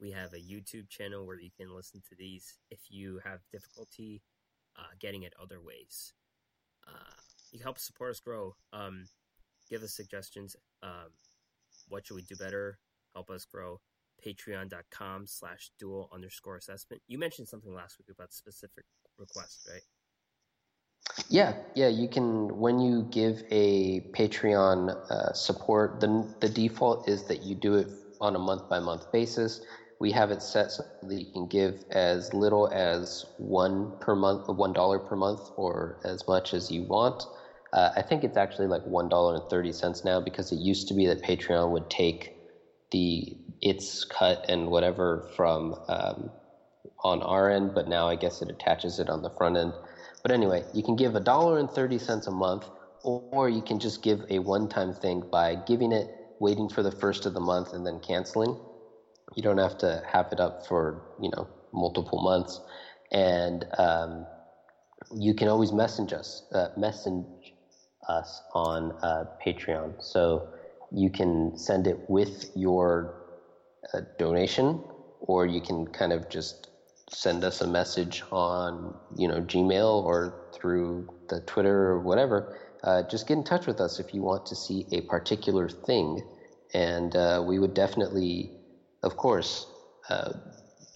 [0.00, 4.22] We have a YouTube channel where you can listen to these if you have difficulty
[4.78, 6.14] uh, getting it other ways.
[6.88, 7.20] Uh,
[7.52, 8.56] you can help support us grow.
[8.72, 9.04] Um,
[9.68, 10.56] give us suggestions.
[10.82, 11.12] Um,
[11.88, 12.78] what should we do better?
[13.14, 13.80] Help us grow.
[14.26, 17.02] Patreon.com slash duel underscore assessment.
[17.08, 18.86] You mentioned something last week about specific
[19.18, 19.82] requests, right?
[21.28, 21.88] Yeah, yeah.
[21.88, 27.54] You can when you give a Patreon uh, support, the the default is that you
[27.54, 27.88] do it
[28.20, 29.60] on a month by month basis.
[30.00, 34.42] We have it set so that you can give as little as one per month,
[34.46, 37.26] one dollar per month, or as much as you want.
[37.72, 40.88] Uh, I think it's actually like one dollar and thirty cents now because it used
[40.88, 42.32] to be that Patreon would take
[42.92, 43.24] the
[43.60, 46.30] its cut and whatever from um,
[47.04, 49.78] on our end, but now I guess it attaches it on the front end.
[50.24, 52.70] But anyway, you can give a dollar and thirty cents a month,
[53.04, 56.08] or you can just give a one-time thing by giving it,
[56.40, 58.56] waiting for the first of the month, and then canceling.
[59.36, 62.60] You don't have to have it up for you know multiple months,
[63.12, 64.26] and um,
[65.14, 67.26] you can always message us, uh, message
[68.08, 69.96] us on uh, Patreon.
[70.00, 70.44] So
[70.90, 73.10] you can send it with your
[73.92, 74.80] uh, donation,
[75.20, 76.68] or you can kind of just
[77.14, 82.58] send us a message on you know Gmail or through the Twitter or whatever.
[82.82, 86.20] Uh, just get in touch with us if you want to see a particular thing,
[86.74, 88.50] and uh, we would definitely,
[89.02, 89.66] of course,
[90.10, 90.32] uh,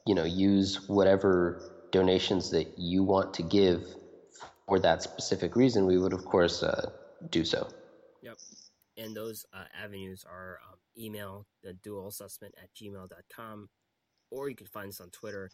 [0.07, 3.83] you know, use whatever donations that you want to give
[4.67, 5.87] for that specific reason.
[5.87, 6.91] We would, of course, uh,
[7.31, 7.69] do so.
[8.23, 8.37] Yep.
[8.99, 13.69] And those uh, avenues are um, email, the duel assessment at gmail.com,
[14.31, 15.51] or you can find us on Twitter,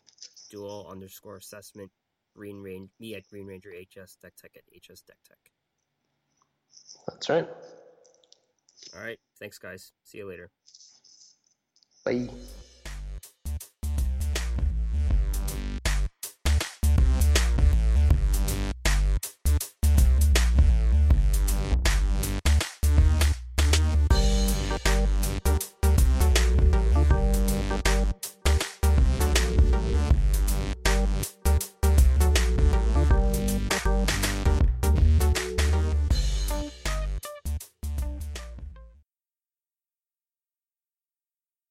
[0.50, 1.90] duel underscore assessment,
[2.36, 5.38] Green Range, me at Green Ranger HS, DeckTech at HS Deck Tech.
[7.08, 7.48] That's right.
[8.96, 9.18] All right.
[9.38, 9.92] Thanks, guys.
[10.04, 10.50] See you later.
[12.04, 12.28] Bye.